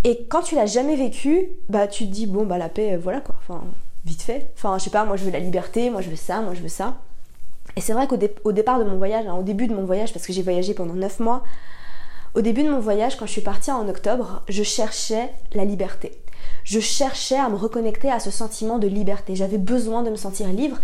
Et 0.04 0.28
quand 0.30 0.42
tu 0.42 0.54
l'as 0.54 0.68
jamais 0.68 0.96
vécu, 0.96 1.48
bah 1.68 1.88
tu 1.88 2.06
te 2.06 2.12
dis 2.12 2.28
bon 2.28 2.46
bah 2.46 2.60
la 2.60 2.70
paix, 2.70 2.94
euh, 2.94 3.00
voilà 3.00 3.22
quoi. 3.22 3.34
Enfin, 3.40 3.64
vite 4.06 4.22
fait. 4.22 4.52
Enfin, 4.56 4.78
je 4.78 4.84
sais 4.84 4.90
pas, 4.92 5.04
moi 5.06 5.16
je 5.16 5.26
veux 5.26 5.32
la 5.32 5.40
liberté, 5.40 5.90
moi 5.90 6.02
je 6.02 6.12
veux 6.12 6.16
ça, 6.16 6.42
moi 6.42 6.54
je 6.54 6.62
veux 6.62 6.68
ça. 6.68 6.98
Et 7.76 7.82
c'est 7.82 7.94
vrai 7.94 8.08
qu'au 8.08 8.52
départ 8.52 8.78
de 8.78 8.84
mon 8.84 8.98
voyage, 8.98 9.26
hein, 9.26 9.34
au 9.34 9.42
début 9.42 9.66
de 9.66 9.74
mon 9.74 9.86
voyage, 9.86 10.14
parce 10.14 10.28
que 10.28 10.34
j'ai 10.34 10.44
voyagé 10.44 10.76
pendant 10.76 10.94
9 10.94 11.20
mois, 11.20 11.44
au 12.36 12.42
début 12.42 12.62
de 12.62 12.70
mon 12.70 12.80
voyage, 12.80 13.18
quand 13.18 13.26
je 13.26 13.32
suis 13.32 13.42
partie 13.42 13.72
en 13.72 13.90
octobre, 13.90 14.44
je 14.48 14.62
cherchais 14.62 15.32
la 15.54 15.66
liberté. 15.66 16.12
Je 16.64 16.80
cherchais 16.80 17.38
à 17.38 17.50
me 17.50 17.56
reconnecter 17.56 18.10
à 18.10 18.20
ce 18.20 18.32
sentiment 18.32 18.80
de 18.80 18.88
liberté. 18.88 19.36
J'avais 19.36 19.58
besoin 19.58 20.04
de 20.04 20.10
me 20.10 20.16
sentir 20.16 20.48
libre 20.48 20.78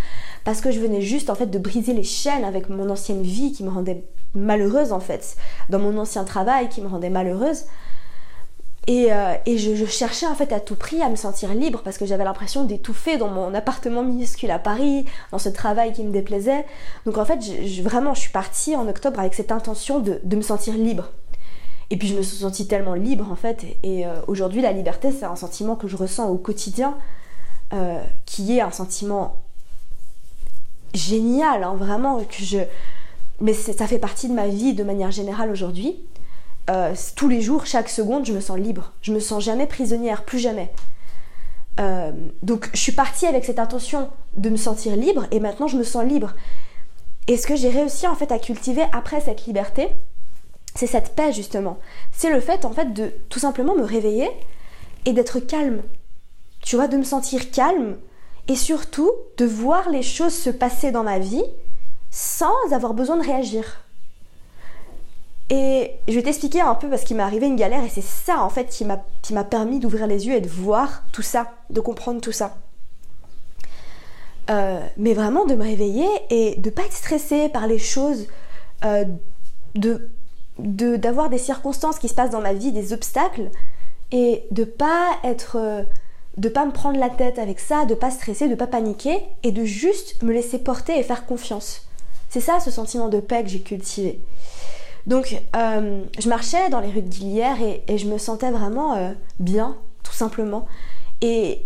parce 0.44 0.62
que 0.62 0.72
je 0.72 0.80
venais 0.80 1.02
juste 1.02 1.30
en 1.30 1.36
fait 1.36 1.48
de 1.48 1.60
briser 1.60 1.94
les 1.94 2.04
chaînes 2.04 2.44
avec 2.44 2.70
mon 2.70 2.90
ancienne 2.90 3.22
vie 3.22 3.52
qui 3.52 3.64
me 3.64 3.70
rendait 3.70 4.04
malheureuse 4.36 4.92
en 4.92 5.00
fait, 5.00 5.36
dans 5.70 5.80
mon 5.80 5.98
ancien 5.98 6.24
travail 6.24 6.70
qui 6.70 6.82
me 6.82 6.88
rendait 6.88 7.10
malheureuse. 7.10 7.64
Et, 8.88 9.14
euh, 9.14 9.36
je, 9.46 9.86
cherchais 9.86 10.26
en 10.26 10.34
fait 10.34 10.52
à 10.52 10.60
tout 10.60 10.76
prix 10.76 11.04
à 11.04 11.10
me 11.10 11.16
sentir 11.16 11.54
libre 11.54 11.82
parce 11.84 12.00
que 12.00 12.08
j'avais 12.08 12.24
l'impression 12.24 12.64
d'étouffer 12.66 13.18
dans 13.18 13.28
mon 13.28 13.54
appartement 13.54 14.02
minuscule 14.02 14.50
à 14.50 14.58
Paris, 14.58 15.06
dans 15.32 15.38
ce 15.38 15.50
travail 15.50 15.94
qui 15.94 16.04
me 16.04 16.12
déplaisait. 16.12 16.66
Donc 17.06 17.20
en 17.20 17.26
fait, 17.26 17.40
vraiment, 17.84 18.16
je 18.16 18.22
suis 18.22 18.32
partie 18.32 18.76
en 18.76 18.88
octobre 18.88 19.20
avec 19.20 19.36
cette 19.36 19.52
intention 19.52 20.00
de, 20.00 20.20
me 20.36 20.42
sentir 20.42 20.74
libre. 20.74 21.12
Et 21.92 21.98
puis 21.98 22.08
je 22.08 22.16
me 22.16 22.22
suis 22.22 22.38
sentie 22.38 22.68
tellement 22.68 22.94
libre 22.94 23.32
en 23.32 23.36
fait. 23.36 23.66
Et 23.84 24.06
euh, 24.06 24.22
aujourd'hui, 24.28 24.62
la 24.62 24.72
liberté, 24.72 25.12
c'est 25.12 25.26
un 25.26 25.36
sentiment 25.36 25.76
que 25.76 25.88
je 25.88 25.98
ressens 25.98 26.30
au 26.30 26.38
quotidien, 26.38 26.98
euh, 27.74 28.02
qui 28.26 28.58
est 28.58 28.62
un 28.62 28.72
sentiment 28.72 29.42
génial, 30.94 31.64
hein, 31.64 31.76
vraiment, 31.76 32.20
que 32.24 32.44
je, 32.44 32.60
mais 33.42 33.54
ça 33.54 33.88
fait 33.88 34.00
partie 34.00 34.28
de 34.28 34.34
ma 34.34 34.48
vie 34.48 34.74
de 34.74 34.84
manière 34.84 35.12
générale 35.12 35.52
aujourd'hui. 35.52 36.00
Euh, 36.70 36.94
tous 37.16 37.28
les 37.28 37.42
jours, 37.42 37.66
chaque 37.66 37.90
seconde, 37.90 38.26
je 38.26 38.34
me 38.34 38.40
sens 38.40 38.58
libre. 38.58 38.92
Je 39.02 39.12
me 39.12 39.20
sens 39.20 39.44
jamais 39.44 39.66
prisonnière, 39.66 40.24
plus 40.24 40.40
jamais. 40.40 40.72
Donc 42.44 42.70
je 42.74 42.78
suis 42.78 42.92
partie 42.92 43.26
avec 43.26 43.46
cette 43.46 43.58
intention 43.58 44.10
de 44.36 44.50
me 44.50 44.58
sentir 44.58 44.98
libre 44.98 45.28
et 45.32 45.40
maintenant 45.40 45.70
je 45.70 45.78
me 45.78 45.84
sens 45.84 46.04
libre. 46.04 46.34
Et 47.30 47.38
ce 47.38 47.48
que 47.48 47.56
j'ai 47.56 47.70
réussi 47.70 48.06
en 48.06 48.16
fait 48.16 48.34
à 48.34 48.38
cultiver 48.38 48.84
après 48.92 49.22
cette 49.22 49.46
liberté, 49.46 49.88
c'est 50.76 50.88
cette 50.88 51.16
paix 51.16 51.34
justement. 51.34 51.78
C'est 52.12 52.32
le 52.32 52.40
fait 52.40 52.66
en 52.66 52.72
fait 52.72 52.94
de 52.94 53.12
tout 53.30 53.40
simplement 53.40 53.76
me 53.76 53.84
réveiller 53.84 54.30
et 55.06 55.14
d'être 55.14 55.40
calme. 55.40 55.82
Tu 56.62 56.76
vois, 56.76 56.88
de 56.88 56.98
me 56.98 57.04
sentir 57.04 57.52
calme 57.52 57.98
et 58.48 58.56
surtout 58.56 59.12
de 59.38 59.46
voir 59.46 59.90
les 59.90 60.02
choses 60.02 60.34
se 60.34 60.50
passer 60.50 60.92
dans 60.92 61.04
ma 61.04 61.20
vie 61.20 61.46
sans 62.12 62.54
avoir 62.72 62.94
besoin 62.94 63.18
de 63.18 63.24
réagir. 63.24 63.84
Et 65.52 65.92
je 66.08 66.14
vais 66.14 66.24
t'expliquer 66.24 66.62
un 66.62 66.76
peu 66.76 66.90
parce 66.90 67.04
qu'il 67.04 67.18
m'est 67.18 67.24
arrivé 67.24 67.48
une 67.48 67.56
galère 67.56 67.84
et 67.84 67.90
c'est 67.90 68.04
ça 68.04 68.44
en 68.44 68.50
fait 68.50 68.66
qui 68.66 68.86
m'a 69.34 69.44
permis 69.44 69.80
d'ouvrir 69.80 70.06
les 70.06 70.28
yeux 70.28 70.36
et 70.36 70.42
de 70.42 70.50
voir 70.50 71.04
tout 71.12 71.24
ça, 71.24 71.54
de 71.70 71.80
comprendre 71.80 72.22
tout 72.22 72.32
ça. 72.32 72.56
Euh, 74.50 74.80
mais 74.98 75.14
vraiment 75.14 75.46
de 75.46 75.54
me 75.54 75.64
réveiller 75.64 76.08
et 76.32 76.56
de 76.56 76.70
pas 76.72 76.84
être 76.84 76.94
stressée 76.94 77.50
par 77.50 77.68
les 77.68 77.78
choses, 77.78 78.26
euh, 78.84 79.06
de 79.76 80.10
d'avoir 80.60 81.30
des 81.30 81.38
circonstances 81.38 82.00
qui 82.00 82.08
se 82.08 82.14
passent 82.14 82.32
dans 82.32 82.42
ma 82.42 82.54
vie, 82.54 82.72
des 82.72 82.94
obstacles, 82.94 83.50
et 84.12 84.44
de 84.52 84.64
pas 84.64 85.12
être, 85.24 85.58
euh, 85.58 85.84
de 86.38 86.50
pas 86.50 86.66
me 86.66 86.72
prendre 86.72 87.00
la 87.00 87.10
tête 87.10 87.40
avec 87.40 87.60
ça, 87.60 87.86
de 87.86 87.96
pas 87.96 88.12
stresser, 88.12 88.48
de 88.48 88.56
pas 88.56 88.68
paniquer, 88.68 89.20
et 89.44 89.52
de 89.52 89.64
juste 89.64 90.22
me 90.24 90.34
laisser 90.34 90.60
porter 90.60 90.98
et 90.98 91.04
faire 91.04 91.26
confiance. 91.26 91.88
C'est 92.30 92.42
ça 92.42 92.60
ce 92.60 92.72
sentiment 92.72 93.10
de 93.10 93.20
paix 93.20 93.44
que 93.44 93.50
j'ai 93.50 93.62
cultivé. 93.62 94.20
Donc 95.08 95.42
je 95.56 96.30
marchais 96.30 96.70
dans 96.70 96.80
les 96.80 96.90
rues 96.90 97.02
de 97.02 97.10
Guillière 97.10 97.58
et, 97.62 97.98
je 97.98 98.06
me 98.06 98.20
sentais 98.20 98.52
vraiment 98.52 99.14
bien, 99.40 99.78
tout 100.04 100.14
simplement. 100.14 100.68
Et 101.22 101.66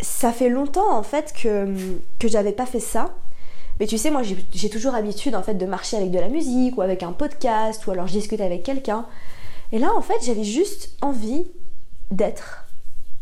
ça 0.00 0.32
fait 0.32 0.48
longtemps 0.48 0.92
en 0.92 1.04
fait 1.04 1.32
que, 1.32 1.72
que 2.18 2.26
j'avais 2.26 2.50
pas 2.50 2.66
fait 2.66 2.80
ça. 2.80 3.14
Mais 3.80 3.86
tu 3.86 3.98
sais, 3.98 4.10
moi 4.10 4.22
j'ai 4.22 4.70
toujours 4.70 4.92
l'habitude 4.92 5.34
en 5.34 5.42
fait 5.42 5.54
de 5.54 5.66
marcher 5.66 5.96
avec 5.96 6.10
de 6.10 6.18
la 6.18 6.28
musique 6.28 6.76
ou 6.76 6.82
avec 6.82 7.02
un 7.02 7.12
podcast 7.12 7.86
ou 7.86 7.90
alors 7.90 8.06
je 8.06 8.12
discute 8.12 8.40
avec 8.40 8.62
quelqu'un. 8.62 9.06
Et 9.72 9.78
là 9.78 9.92
en 9.96 10.02
fait 10.02 10.18
j'avais 10.24 10.44
juste 10.44 10.90
envie 11.00 11.44
d'être. 12.10 12.64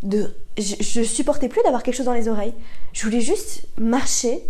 De... 0.02 0.34
Je, 0.58 0.76
je 0.80 1.02
supportais 1.02 1.48
plus 1.48 1.62
d'avoir 1.62 1.82
quelque 1.82 1.94
chose 1.94 2.06
dans 2.06 2.12
les 2.12 2.28
oreilles. 2.28 2.54
Je 2.92 3.04
voulais 3.04 3.20
juste 3.20 3.66
marcher 3.78 4.42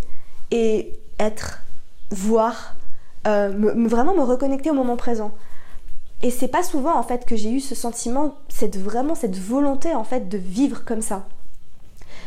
et 0.50 0.92
être, 1.18 1.62
voir, 2.10 2.76
euh, 3.26 3.48
vraiment 3.88 4.14
me 4.14 4.22
reconnecter 4.22 4.70
au 4.70 4.74
moment 4.74 4.96
présent. 4.96 5.32
Et 6.22 6.30
c'est 6.30 6.48
pas 6.48 6.62
souvent 6.62 6.96
en 6.96 7.02
fait 7.02 7.24
que 7.24 7.36
j'ai 7.36 7.50
eu 7.50 7.60
ce 7.60 7.74
sentiment, 7.74 8.36
cette 8.48 8.76
vraiment 8.76 9.14
cette 9.14 9.38
volonté 9.38 9.94
en 9.94 10.04
fait 10.04 10.28
de 10.28 10.38
vivre 10.38 10.84
comme 10.84 11.02
ça 11.02 11.26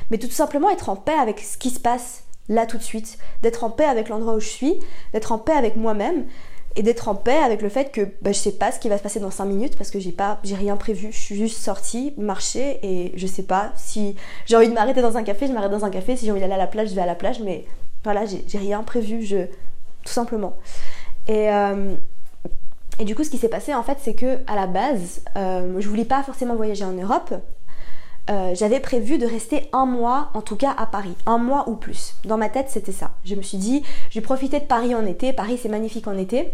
mais 0.10 0.18
tout 0.18 0.30
simplement 0.30 0.70
être 0.70 0.90
en 0.90 0.96
paix 0.96 1.18
avec 1.20 1.40
ce 1.40 1.58
qui 1.58 1.70
se 1.70 1.80
passe 1.80 2.24
là 2.50 2.66
tout 2.66 2.78
de 2.78 2.84
suite, 2.84 3.18
d'être 3.42 3.64
en 3.64 3.70
paix 3.70 3.86
avec 3.86 4.10
l'endroit 4.10 4.34
où 4.36 4.40
je 4.40 4.48
suis, 4.48 4.80
d'être 5.14 5.32
en 5.32 5.38
paix 5.38 5.54
avec 5.54 5.76
moi-même 5.76 6.26
et 6.76 6.82
d'être 6.82 7.08
en 7.08 7.16
paix 7.16 7.38
avec 7.38 7.62
le 7.62 7.70
fait 7.70 7.92
que 7.92 8.02
bah, 8.22 8.32
je 8.32 8.38
sais 8.38 8.52
pas 8.54 8.72
ce 8.72 8.80
qui 8.80 8.90
va 8.90 8.98
se 8.98 9.04
passer 9.04 9.20
dans 9.20 9.32
5 9.32 9.46
minutes 9.46 9.78
parce 9.78 9.92
que 9.92 10.00
j'ai 10.00 10.12
pas 10.12 10.40
j'ai 10.44 10.56
rien 10.56 10.76
prévu, 10.76 11.10
je 11.12 11.18
suis 11.20 11.36
juste 11.36 11.58
sortie, 11.58 12.14
marcher 12.18 12.80
et 12.82 13.12
je 13.16 13.28
sais 13.28 13.44
pas 13.44 13.72
si 13.76 14.16
j'ai 14.46 14.56
envie 14.56 14.70
de 14.70 14.74
m'arrêter 14.74 15.02
dans 15.02 15.18
un 15.18 15.24
café, 15.24 15.48
je 15.48 15.54
m'arrête 15.54 15.72
dans 15.72 15.86
un 15.86 15.92
café, 15.92 16.16
si 16.16 16.26
j'ai 16.26 16.32
envie 16.32 16.42
d'aller 16.42 16.54
à 16.54 16.58
la 16.58 16.68
plage, 16.68 16.90
je 16.90 16.96
vais 16.96 17.02
à 17.02 17.06
la 17.06 17.16
plage 17.16 17.40
mais 17.42 17.66
voilà, 18.04 18.26
j'ai 18.26 18.58
rien 18.58 18.84
prévu, 18.84 19.24
je 19.24 19.46
tout 20.04 20.12
simplement. 20.12 20.58
Et 21.28 21.50
euh, 21.50 21.96
et 23.00 23.06
du 23.06 23.16
coup, 23.16 23.24
ce 23.24 23.30
qui 23.30 23.38
s'est 23.38 23.50
passé 23.50 23.74
en 23.74 23.84
fait, 23.84 23.98
c'est 24.02 24.14
que 24.14 24.40
à 24.48 24.56
la 24.56 24.68
base, 24.68 25.22
euh, 25.36 25.76
je 25.80 25.88
voulais 25.90 26.06
pas 26.06 26.22
forcément 26.24 26.56
voyager 26.56 26.86
en 26.86 26.94
Europe. 26.94 27.34
Euh, 28.30 28.56
j'avais 28.56 28.80
prévu 28.80 29.18
de 29.18 29.26
rester 29.26 29.70
un 29.74 29.86
mois, 29.86 30.30
en 30.34 30.42
tout 30.42 30.56
cas 30.56 30.74
à 30.78 30.86
Paris, 30.86 31.16
un 31.26 31.38
mois 31.38 31.68
ou 31.68 31.76
plus. 31.76 32.16
Dans 32.24 32.38
ma 32.38 32.50
tête, 32.50 32.68
c'était 32.70 32.94
ça. 32.94 33.12
Je 33.26 33.36
me 33.36 33.42
suis 33.42 33.58
dit, 33.58 33.84
je 34.10 34.20
vais 34.20 34.24
profiter 34.24 34.60
de 34.60 34.66
Paris 34.66 34.96
en 34.96 35.06
été. 35.06 35.34
Paris, 35.34 35.60
c'est 35.62 35.70
magnifique 35.70 36.08
en 36.08 36.18
été. 36.18 36.54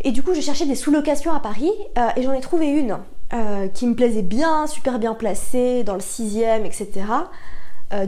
Et 0.00 0.10
du 0.10 0.22
coup, 0.22 0.34
je 0.34 0.40
cherchais 0.40 0.66
des 0.66 0.74
sous-locations 0.74 1.32
à 1.32 1.40
Paris 1.40 1.70
euh, 1.98 2.08
et 2.16 2.22
j'en 2.22 2.32
ai 2.32 2.40
trouvé 2.40 2.68
une 2.68 2.98
euh, 3.34 3.68
qui 3.68 3.86
me 3.86 3.94
plaisait 3.94 4.22
bien, 4.22 4.66
super 4.66 4.98
bien 4.98 5.14
placée, 5.14 5.84
dans 5.84 5.94
le 5.94 6.00
sixième, 6.00 6.64
etc. 6.64 6.90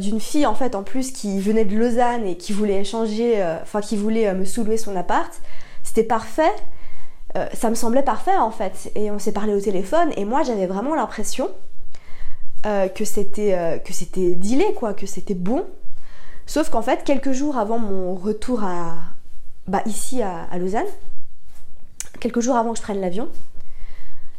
D'une 0.01 0.19
fille 0.19 0.47
en 0.47 0.57
fait 0.57 0.75
en 0.75 0.83
plus 0.83 1.13
qui 1.13 1.39
venait 1.39 1.65
de 1.65 1.77
Lausanne 1.77 2.27
et 2.27 2.37
qui 2.37 2.53
voulait 2.53 2.81
échanger, 2.81 3.41
enfin 3.63 3.81
qui 3.81 3.97
voulait 3.97 4.35
me 4.35 4.45
sous-louer 4.45 4.79
son 4.79 4.97
appart. 4.97 5.33
C'était 5.85 6.03
parfait. 6.03 6.51
ça 7.55 7.71
me 7.71 7.77
semblait 7.77 8.03
parfait 8.03 8.37
en 8.37 8.51
fait. 8.51 8.91
Et 8.97 9.13
on 9.13 9.21
s'est 9.21 9.31
parlé 9.31 9.55
au 9.55 9.61
téléphone 9.61 10.11
et 10.17 10.25
moi 10.25 10.43
j'avais 10.43 10.67
vraiment 10.67 10.97
l'impression 10.97 11.51
euh, 12.67 12.89
que 12.89 13.05
c'était 13.05 13.55
euh, 13.55 13.79
que 13.79 13.93
c'était 13.93 14.37
quoi, 14.75 14.95
c'était 15.07 15.35
bon. 15.35 15.65
Sauf 16.47 16.69
qu'en 16.69 16.83
fait, 16.83 17.05
quelques 17.05 17.31
jours 17.31 17.59
avant 17.59 17.79
mon 17.79 18.15
retour 18.15 18.65
à 18.65 18.97
bah, 19.69 19.83
ici 19.87 20.21
à, 20.23 20.49
Lausanne, 20.59 20.87
quelques 22.19 22.41
jours 22.41 22.57
avant 22.57 22.73
que 22.73 22.79
je 22.79 22.83
prenne 22.83 23.01
l'avion, 23.01 23.29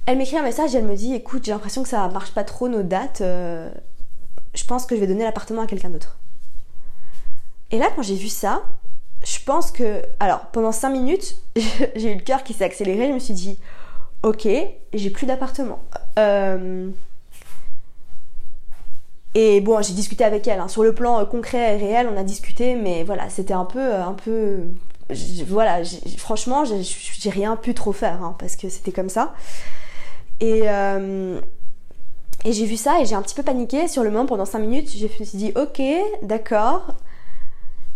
elle 0.05 0.17
m'écrit 0.17 0.37
un 0.37 0.43
message 0.43 0.75
et 0.75 0.77
elle 0.77 0.85
me 0.85 0.95
dit 0.95 1.13
écoute, 1.13 1.45
j'ai 1.45 1.51
l'impression 1.51 1.83
que 1.83 1.89
ça 1.89 2.07
marche 2.09 2.33
pas 2.33 2.43
trop 2.43 2.67
nos 2.67 2.83
dates, 2.83 3.21
euh, 3.21 3.69
je 4.53 4.65
pense 4.65 4.85
que 4.85 4.95
je 4.95 4.99
vais 4.99 5.07
donner 5.07 5.23
l'appartement 5.23 5.61
à 5.61 5.67
quelqu'un 5.67 5.89
d'autre. 5.89 6.17
Et 7.71 7.77
là, 7.77 7.87
quand 7.95 8.01
j'ai 8.01 8.15
vu 8.15 8.29
ça, 8.29 8.63
je 9.23 9.39
pense 9.45 9.71
que. 9.71 10.01
Alors, 10.19 10.47
pendant 10.47 10.73
5 10.73 10.89
minutes, 10.89 11.37
j'ai 11.95 12.11
eu 12.11 12.15
le 12.15 12.23
cœur 12.23 12.43
qui 12.43 12.53
s'est 12.53 12.65
accéléré, 12.65 13.07
je 13.07 13.13
me 13.13 13.19
suis 13.19 13.33
dit 13.33 13.57
ok, 14.23 14.49
j'ai 14.93 15.09
plus 15.11 15.25
d'appartement. 15.27 15.81
Et 19.39 19.61
bon, 19.61 19.79
j'ai 19.83 19.93
discuté 19.93 20.23
avec 20.23 20.47
elle. 20.47 20.59
Hein. 20.59 20.67
Sur 20.67 20.81
le 20.81 20.95
plan 20.95 21.19
euh, 21.19 21.25
concret 21.25 21.75
et 21.75 21.77
réel, 21.77 22.09
on 22.11 22.17
a 22.17 22.23
discuté, 22.23 22.73
mais 22.73 23.03
voilà, 23.03 23.29
c'était 23.29 23.53
un 23.53 23.65
peu, 23.65 23.79
euh, 23.79 24.03
un 24.03 24.13
peu, 24.13 24.63
voilà. 25.45 25.83
Franchement, 26.17 26.63
j'ai 26.65 27.29
rien 27.29 27.55
pu 27.55 27.75
trop 27.75 27.91
faire 27.91 28.23
hein, 28.23 28.35
parce 28.39 28.55
que 28.55 28.67
c'était 28.67 28.91
comme 28.91 29.09
ça. 29.09 29.35
Et 30.39 30.63
euh, 30.65 31.39
et 32.45 32.51
j'ai 32.51 32.65
vu 32.65 32.77
ça 32.77 32.99
et 32.99 33.05
j'ai 33.05 33.13
un 33.13 33.21
petit 33.21 33.35
peu 33.35 33.43
paniqué 33.43 33.87
sur 33.87 34.03
le 34.03 34.09
moment 34.09 34.25
pendant 34.25 34.45
5 34.45 34.57
minutes. 34.57 34.89
Je 34.97 35.03
me 35.03 35.25
suis 35.25 35.37
dit, 35.37 35.53
ok, 35.55 35.83
d'accord. 36.23 36.95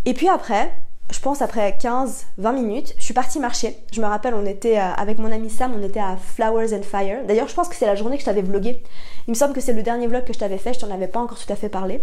Et 0.06 0.14
puis 0.14 0.30
après, 0.30 0.72
je 1.12 1.20
pense 1.20 1.42
après 1.42 1.78
15-20 1.80 2.54
minutes, 2.54 2.96
je 2.98 3.04
suis 3.04 3.14
partie 3.14 3.40
marcher. 3.40 3.78
Je 3.92 4.02
me 4.02 4.06
rappelle, 4.06 4.34
on 4.34 4.46
était 4.46 4.78
euh, 4.78 4.94
avec 4.94 5.20
mon 5.20 5.32
ami 5.32 5.50
Sam, 5.50 5.74
on 5.78 5.84
était 5.84 6.00
à 6.00 6.16
Flowers 6.16 6.74
and 6.74 6.84
Fire. 6.84 7.26
D'ailleurs, 7.28 7.50
je 7.50 7.54
pense 7.54 7.68
que 7.68 7.76
c'est 7.76 7.86
la 7.86 7.96
journée 7.96 8.16
que 8.16 8.22
je 8.22 8.26
t'avais 8.26 8.42
vlogué. 8.42 8.82
Il 9.28 9.32
me 9.32 9.36
semble 9.36 9.54
que 9.54 9.60
c'est 9.60 9.74
le 9.74 9.84
dernier 9.84 10.08
vlog 10.08 10.24
que 10.24 10.34
je 10.34 10.40
t'avais 10.40 10.58
fait, 10.58 10.74
je 10.74 10.80
t'en 10.80 10.90
avais 10.90 11.08
pas 11.08 11.20
encore 11.20 11.38
tout 11.38 11.52
à 11.52 11.56
fait 11.56 11.70
parlé 11.70 12.02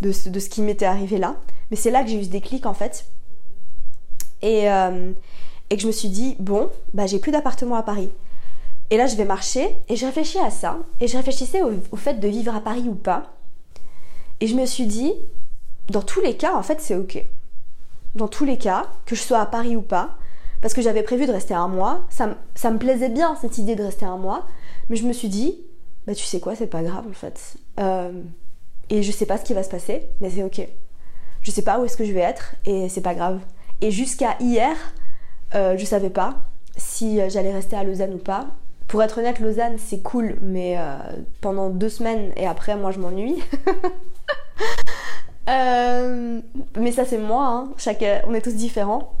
de 0.00 0.12
ce, 0.12 0.30
qui 0.48 0.62
m'était 0.62 0.86
arrivé 0.86 1.18
là. 1.18 1.36
Mais 1.70 1.76
c'est 1.76 1.90
là 1.90 2.02
que 2.02 2.08
j'ai 2.08 2.18
eu 2.18 2.24
ce 2.24 2.30
déclic 2.30 2.64
en 2.64 2.72
fait. 2.72 3.04
Et, 4.40 4.70
euh, 4.70 5.12
et 5.68 5.76
que 5.76 5.82
je 5.82 5.86
me 5.86 5.92
suis 5.92 6.08
dit, 6.08 6.36
bon, 6.38 6.70
bah 6.94 7.06
j'ai 7.06 7.18
plus 7.18 7.32
d'appartement 7.32 7.76
à 7.76 7.82
Paris. 7.82 8.10
Et 8.88 8.96
là, 8.96 9.06
je 9.06 9.16
vais 9.16 9.26
marcher 9.26 9.76
et 9.88 9.96
je 9.96 10.06
réfléchis 10.06 10.38
à 10.38 10.50
ça. 10.50 10.78
Et 10.98 11.06
je 11.06 11.16
réfléchissais 11.16 11.60
au 11.62 11.96
fait 11.96 12.14
de 12.14 12.26
vivre 12.26 12.54
à 12.56 12.60
Paris 12.60 12.86
ou 12.88 12.94
pas. 12.94 13.34
Et 14.40 14.46
je 14.46 14.56
me 14.56 14.64
suis 14.64 14.86
dit, 14.86 15.12
dans 15.90 16.02
tous 16.02 16.22
les 16.22 16.36
cas, 16.36 16.54
en 16.56 16.62
fait, 16.62 16.80
c'est 16.80 16.96
ok 16.96 17.24
dans 18.14 18.28
tous 18.28 18.44
les 18.44 18.58
cas, 18.58 18.86
que 19.06 19.14
je 19.14 19.20
sois 19.20 19.40
à 19.40 19.46
Paris 19.46 19.76
ou 19.76 19.82
pas, 19.82 20.16
parce 20.60 20.74
que 20.74 20.82
j'avais 20.82 21.02
prévu 21.02 21.26
de 21.26 21.32
rester 21.32 21.54
un 21.54 21.68
mois. 21.68 22.06
Ça, 22.10 22.26
me 22.26 22.78
plaisait 22.78 23.08
bien 23.08 23.36
cette 23.40 23.58
idée 23.58 23.76
de 23.76 23.82
rester 23.82 24.04
un 24.04 24.18
mois, 24.18 24.46
mais 24.88 24.96
je 24.96 25.06
me 25.06 25.12
suis 25.12 25.28
dit, 25.28 25.58
bah 26.06 26.14
tu 26.14 26.24
sais 26.24 26.40
quoi, 26.40 26.54
c'est 26.54 26.66
pas 26.66 26.82
grave 26.82 27.06
en 27.08 27.12
fait. 27.12 27.56
Euh, 27.78 28.12
et 28.88 29.02
je 29.02 29.12
sais 29.12 29.26
pas 29.26 29.38
ce 29.38 29.44
qui 29.44 29.54
va 29.54 29.62
se 29.62 29.70
passer, 29.70 30.08
mais 30.20 30.30
c'est 30.30 30.42
ok. 30.42 30.66
Je 31.42 31.50
sais 31.50 31.62
pas 31.62 31.80
où 31.80 31.84
est-ce 31.84 31.96
que 31.96 32.04
je 32.04 32.12
vais 32.12 32.20
être 32.20 32.54
et 32.64 32.88
c'est 32.88 33.00
pas 33.00 33.14
grave. 33.14 33.40
Et 33.80 33.90
jusqu'à 33.90 34.36
hier, 34.40 34.76
euh, 35.54 35.76
je 35.78 35.84
savais 35.84 36.10
pas 36.10 36.36
si 36.76 37.20
j'allais 37.28 37.52
rester 37.52 37.76
à 37.76 37.84
Lausanne 37.84 38.14
ou 38.14 38.18
pas. 38.18 38.46
Pour 38.88 39.02
être 39.02 39.18
honnête, 39.18 39.38
Lausanne 39.38 39.76
c'est 39.78 40.00
cool, 40.02 40.36
mais 40.42 40.76
euh, 40.76 40.96
pendant 41.40 41.70
deux 41.70 41.88
semaines 41.88 42.32
et 42.36 42.46
après, 42.46 42.76
moi 42.76 42.90
je 42.90 42.98
m'ennuie. 42.98 43.36
Euh, 45.50 46.40
mais 46.78 46.92
ça 46.92 47.04
c'est 47.04 47.18
moi, 47.18 47.46
hein. 47.46 47.72
Chaque, 47.76 48.04
on 48.26 48.34
est 48.34 48.40
tous 48.40 48.54
différents. 48.54 49.14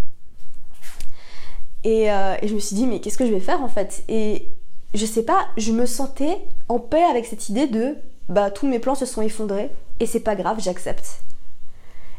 Euh, 1.86 2.36
et, 2.42 2.48
je 2.48 2.54
me 2.54 2.60
suis 2.60 2.76
dit 2.76 2.86
mais 2.86 3.00
qu'est-ce 3.00 3.18
que 3.18 3.26
je 3.26 3.32
vais 3.32 3.40
faire 3.40 3.62
en 3.62 3.68
fait? 3.68 4.04
Et 4.08 4.48
je 4.94 5.06
sais 5.06 5.22
pas, 5.22 5.46
je 5.56 5.72
me 5.72 5.86
sentais 5.86 6.38
en 6.68 6.78
paix 6.78 7.02
avec 7.02 7.24
cette 7.26 7.48
idée 7.48 7.66
de 7.66 7.96
bah 8.28 8.50
tous 8.50 8.66
mes 8.66 8.78
plans 8.78 8.94
se 8.94 9.06
sont 9.06 9.22
effondrés 9.22 9.70
et 9.98 10.06
c'est 10.06 10.20
pas 10.20 10.36
grave, 10.36 10.58
j'accepte. 10.60 11.22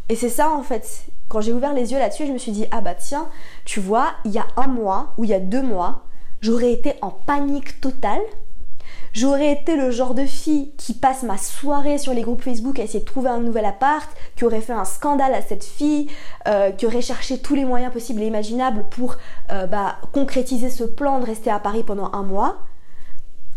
Et 0.09 0.15
c'est 0.15 0.29
ça 0.29 0.51
en 0.51 0.63
fait. 0.63 1.05
Quand 1.29 1.39
j'ai 1.39 1.53
ouvert 1.53 1.73
les 1.73 1.93
yeux 1.93 1.99
là-dessus, 1.99 2.27
je 2.27 2.33
me 2.33 2.37
suis 2.37 2.51
dit 2.51 2.65
ah 2.71 2.81
bah 2.81 2.95
tiens, 2.95 3.29
tu 3.65 3.79
vois, 3.79 4.13
il 4.25 4.31
y 4.31 4.39
a 4.39 4.47
un 4.57 4.67
mois 4.67 5.13
ou 5.17 5.23
il 5.23 5.29
y 5.29 5.33
a 5.33 5.39
deux 5.39 5.61
mois, 5.61 6.03
j'aurais 6.41 6.73
été 6.73 6.95
en 7.01 7.11
panique 7.11 7.79
totale. 7.79 8.21
J'aurais 9.13 9.51
été 9.51 9.75
le 9.75 9.91
genre 9.91 10.13
de 10.13 10.25
fille 10.25 10.71
qui 10.77 10.93
passe 10.93 11.23
ma 11.23 11.37
soirée 11.37 11.97
sur 11.97 12.13
les 12.13 12.21
groupes 12.21 12.41
Facebook 12.41 12.79
à 12.79 12.83
essayer 12.83 13.01
de 13.01 13.05
trouver 13.05 13.29
un 13.29 13.41
nouvel 13.41 13.65
appart, 13.65 14.09
qui 14.37 14.45
aurait 14.45 14.61
fait 14.61 14.71
un 14.71 14.85
scandale 14.85 15.33
à 15.33 15.41
cette 15.41 15.65
fille, 15.65 16.07
euh, 16.47 16.71
qui 16.71 16.85
aurait 16.85 17.01
cherché 17.01 17.37
tous 17.37 17.53
les 17.53 17.65
moyens 17.65 17.91
possibles 17.91 18.21
et 18.21 18.27
imaginables 18.27 18.85
pour 18.89 19.17
euh, 19.51 19.67
bah, 19.67 19.97
concrétiser 20.13 20.69
ce 20.69 20.85
plan 20.85 21.19
de 21.19 21.25
rester 21.25 21.49
à 21.49 21.59
Paris 21.59 21.83
pendant 21.83 22.09
un 22.13 22.23
mois. 22.23 22.59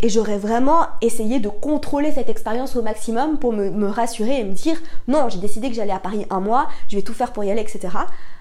Et 0.01 0.09
j'aurais 0.09 0.39
vraiment 0.39 0.89
essayé 1.01 1.39
de 1.39 1.49
contrôler 1.49 2.11
cette 2.11 2.29
expérience 2.29 2.75
au 2.75 2.83
maximum 2.83 3.39
pour 3.39 3.53
me, 3.53 3.87
rassurer 3.87 4.41
et 4.41 4.45
me 4.45 4.53
dire 4.53 4.77
non, 5.07 5.29
j'ai 5.29 5.39
décidé 5.39 5.69
que 5.69 5.77
j'allais 5.77 5.93
à 5.93 6.01
Paris 6.01 6.27
un 6.31 6.41
mois, 6.41 6.67
je 6.89 6.97
vais 6.97 7.03
tout 7.03 7.15
faire 7.15 7.33
pour 7.33 7.45
y 7.45 7.51
aller, 7.53 7.63
etc. 7.63 7.97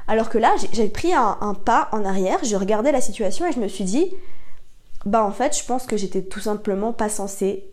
Alors 0.08 0.30
que 0.30 0.40
là, 0.40 0.56
j'ai 0.72 0.88
pris 0.88 1.14
un, 1.14 1.38
un, 1.42 1.54
pas 1.54 1.90
en 1.92 2.06
arrière, 2.06 2.40
j'ai 2.42 2.58
regardé 2.58 2.92
la 2.92 3.02
situation 3.02 3.46
et 3.46 3.52
je 3.52 3.60
me 3.60 3.68
suis 3.68 3.84
dit 3.84 4.14
bah 5.06 5.24
en 5.24 5.32
fait, 5.32 5.58
je 5.58 5.66
pense 5.66 5.86
que 5.86 5.98
j'étais 5.98 6.22
tout 6.22 6.40
simplement 6.40 6.94
pas 6.94 7.10
censée 7.10 7.66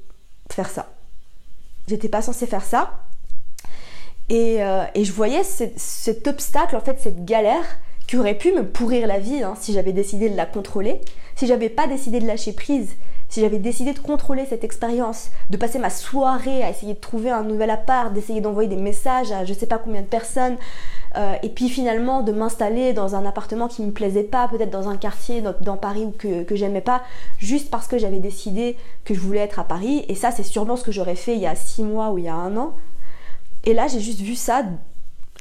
faire 0.51 0.69
ça. 0.69 0.91
J'étais 1.87 2.09
pas 2.09 2.23
censée 2.23 2.47
faire 2.47 2.65
ça. 2.65 2.93
Et, 4.29 4.63
euh, 4.63 4.85
je 4.97 5.13
voyais 5.13 5.43
cet 5.43 6.29
obstacle, 6.29 6.77
en 6.77 6.81
fait, 6.81 6.99
cette 7.01 7.25
galère 7.25 7.65
qui 8.07 8.17
aurait 8.17 8.39
pu 8.39 8.53
me 8.53 8.67
pourrir 8.67 9.07
la 9.07 9.19
vie 9.19 9.43
hein, 9.43 9.55
si 9.61 9.73
j'avais 9.73 9.93
décidé 9.93 10.29
de 10.29 10.37
la 10.37 10.47
contrôler, 10.47 11.01
si 11.37 11.47
j'avais 11.47 11.69
pas 11.69 11.87
décidé 11.87 12.21
de 12.21 12.27
lâcher 12.27 12.53
prise, 12.53 12.91
si 13.29 13.41
j'avais 13.41 13.59
décidé 13.59 13.93
de 13.93 14.01
contrôler 14.01 14.45
cette 14.47 14.65
expérience, 14.65 15.31
de 15.51 15.57
passer 15.57 15.79
ma 15.79 15.91
soirée 15.91 16.65
à 16.65 16.71
essayer 16.71 16.95
de 16.95 16.99
trouver 16.99 17.31
un 17.31 17.45
nouvel 17.45 17.71
appart, 17.71 18.13
d'essayer 18.13 18.41
d'envoyer 18.41 18.69
des 18.69 18.81
messages 18.81 19.31
à 19.31 19.45
je 19.45 19.55
sais 19.55 19.67
pas 19.67 19.79
combien 19.79 20.03
de 20.03 20.07
personnes, 20.07 20.57
euh, 21.17 21.35
et 21.43 21.49
puis 21.49 21.69
finalement 21.69 22.23
de 22.23 22.31
m'installer 22.31 22.93
dans 22.93 23.17
un 23.17 23.27
appartement 23.27 23.67
qui 23.67 23.83
me 23.83 23.91
plaisait 23.91 24.23
pas, 24.23 24.47
peut-être 24.47 24.71
dans 24.71 24.89
un 24.89 24.97
quartier 24.97 25.43
dans, 25.43 25.77
Paris 25.77 26.05
ou 26.05 26.13
que, 26.13 26.55
j'aimais 26.55 26.81
pas, 26.81 27.03
juste 27.39 27.71
parce 27.71 27.89
que 27.89 27.99
j'avais 27.99 28.21
décidé 28.21 28.77
que 29.05 29.15
je 29.15 29.21
voulais 29.21 29.41
être 29.41 29.59
à 29.59 29.65
Paris. 29.65 30.05
Et 30.09 30.15
ça, 30.15 30.31
c'est 30.31 30.45
sûrement 30.45 30.77
ce 30.77 30.85
que 30.85 30.93
j'aurais 30.93 31.17
fait 31.17 31.35
il 31.35 31.41
y 31.41 31.47
a 31.47 31.57
six 31.57 31.83
mois 31.83 32.11
ou 32.11 32.19
il 32.19 32.25
y 32.25 32.29
a 32.29 32.35
un 32.35 32.57
an. 32.57 32.77
Et 33.65 33.75
là, 33.75 33.89
j'ai 33.89 34.01
juste 34.01 34.21
vu 34.21 34.37
ça 34.37 34.63